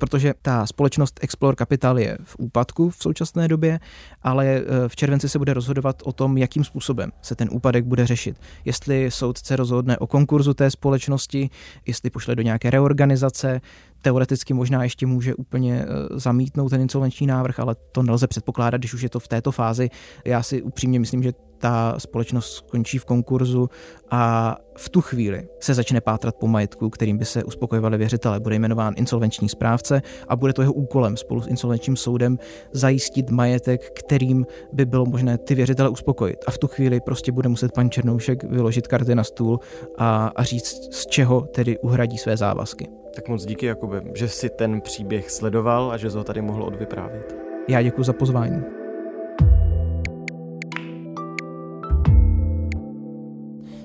protože 0.00 0.34
ta 0.42 0.66
společnost 0.66 1.20
Explore 1.22 1.56
Capital 1.56 1.98
je 1.98 2.18
v 2.24 2.36
úpadku 2.38 2.90
v 2.90 2.96
současné 2.96 3.48
době, 3.48 3.80
ale 4.22 4.46
eh, 4.46 4.88
v 4.88 4.96
červenci 4.96 5.28
se 5.28 5.38
bude 5.38 5.54
rozhodovat 5.54 6.02
o 6.04 6.12
tom, 6.12 6.38
jakým 6.38 6.64
způsobem 6.64 7.12
se 7.22 7.34
ten 7.34 7.48
úpadek 7.52 7.84
bude 7.84 8.06
řešit. 8.06 8.36
Jestli 8.64 9.10
soudce 9.10 9.56
rozhodne 9.56 9.98
o 9.98 10.06
konkurzu 10.06 10.54
té 10.54 10.70
společnosti, 10.70 11.50
jestli 11.86 12.10
pošle 12.10 12.34
do 12.36 12.42
nějaké 12.42 12.70
reorganizace, 12.70 13.60
teoreticky 14.02 14.54
možná 14.54 14.82
ještě 14.82 15.06
může 15.06 15.34
úplně 15.34 15.84
eh, 15.84 16.18
zamítnout 16.18 16.68
ten 16.68 16.80
insolvenční 16.80 17.26
návrh, 17.26 17.60
ale 17.60 17.76
to 17.92 18.02
nelze 18.02 18.26
předpokládat, 18.26 18.76
když 18.76 18.94
už 18.94 19.02
je 19.02 19.08
to 19.08 19.20
v 19.20 19.28
této 19.28 19.52
fázi. 19.52 19.90
Já 20.24 20.42
si 20.42 20.62
upřímně 20.62 21.00
myslím, 21.00 21.22
že 21.22 21.32
ta 21.60 21.94
společnost 21.98 22.52
skončí 22.52 22.98
v 22.98 23.04
konkurzu 23.04 23.68
a 24.10 24.56
v 24.76 24.88
tu 24.88 25.00
chvíli 25.00 25.48
se 25.60 25.74
začne 25.74 26.00
pátrat 26.00 26.34
po 26.36 26.46
majetku, 26.46 26.90
kterým 26.90 27.18
by 27.18 27.24
se 27.24 27.44
uspokojovali 27.44 27.98
věřitele. 27.98 28.40
Bude 28.40 28.54
jmenován 28.54 28.94
insolvenční 28.96 29.48
správce 29.48 30.02
a 30.28 30.36
bude 30.36 30.52
to 30.52 30.62
jeho 30.62 30.72
úkolem 30.72 31.16
spolu 31.16 31.40
s 31.40 31.46
insolvenčním 31.46 31.96
soudem 31.96 32.38
zajistit 32.72 33.30
majetek, 33.30 33.90
kterým 33.98 34.46
by 34.72 34.84
bylo 34.84 35.06
možné 35.06 35.38
ty 35.38 35.54
věřitele 35.54 35.88
uspokojit. 35.88 36.38
A 36.46 36.50
v 36.50 36.58
tu 36.58 36.68
chvíli 36.68 37.00
prostě 37.00 37.32
bude 37.32 37.48
muset 37.48 37.72
pan 37.72 37.90
Černoušek 37.90 38.44
vyložit 38.44 38.88
karty 38.88 39.14
na 39.14 39.24
stůl 39.24 39.60
a, 39.98 40.32
a 40.36 40.42
říct, 40.42 40.94
z 40.94 41.06
čeho 41.06 41.40
tedy 41.40 41.78
uhradí 41.78 42.18
své 42.18 42.36
závazky. 42.36 42.88
Tak 43.14 43.28
moc 43.28 43.46
díky, 43.46 43.66
Jakube, 43.66 44.02
že 44.14 44.28
si 44.28 44.48
ten 44.48 44.80
příběh 44.80 45.30
sledoval 45.30 45.92
a 45.92 45.96
že 45.96 46.08
ho 46.08 46.24
tady 46.24 46.42
mohl 46.42 46.62
odvyprávět. 46.62 47.36
Já 47.68 47.82
děkuji 47.82 48.02
za 48.02 48.12
pozvání. 48.12 48.62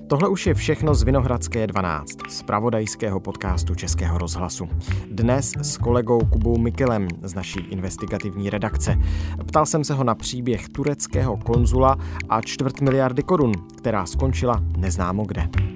Tohle 0.07 0.29
už 0.29 0.47
je 0.47 0.53
všechno 0.53 0.95
z 0.95 1.03
Vinohradské 1.03 1.67
12, 1.67 2.09
z 2.29 2.43
pravodajského 2.43 3.19
podcastu 3.19 3.75
Českého 3.75 4.17
rozhlasu. 4.17 4.69
Dnes 5.11 5.53
s 5.61 5.77
kolegou 5.77 6.19
Kubou 6.19 6.57
Mikelem 6.57 7.07
z 7.21 7.33
naší 7.33 7.59
investigativní 7.59 8.49
redakce. 8.49 8.95
Ptal 9.47 9.65
jsem 9.65 9.83
se 9.83 9.93
ho 9.93 10.03
na 10.03 10.15
příběh 10.15 10.69
tureckého 10.69 11.37
konzula 11.37 11.97
a 12.29 12.41
čtvrt 12.41 12.81
miliardy 12.81 13.23
korun, 13.23 13.51
která 13.77 14.05
skončila 14.05 14.63
neznámo 14.77 15.23
kde. 15.25 15.74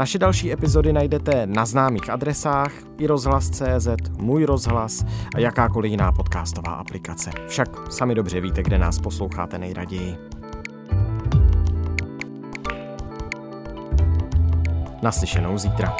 Naše 0.00 0.18
další 0.18 0.52
epizody 0.52 0.92
najdete 0.92 1.46
na 1.46 1.66
známých 1.66 2.10
adresách 2.10 2.72
i 2.98 3.06
rozhlas.cz, 3.06 3.88
můj 4.18 4.44
rozhlas 4.44 5.04
a 5.34 5.38
jakákoliv 5.38 5.90
jiná 5.90 6.12
podcastová 6.12 6.72
aplikace. 6.72 7.30
Však 7.48 7.92
sami 7.92 8.14
dobře 8.14 8.40
víte, 8.40 8.62
kde 8.62 8.78
nás 8.78 8.98
posloucháte 8.98 9.58
nejraději. 9.58 10.16
Naslyšenou 15.02 15.58
zítra. 15.58 15.96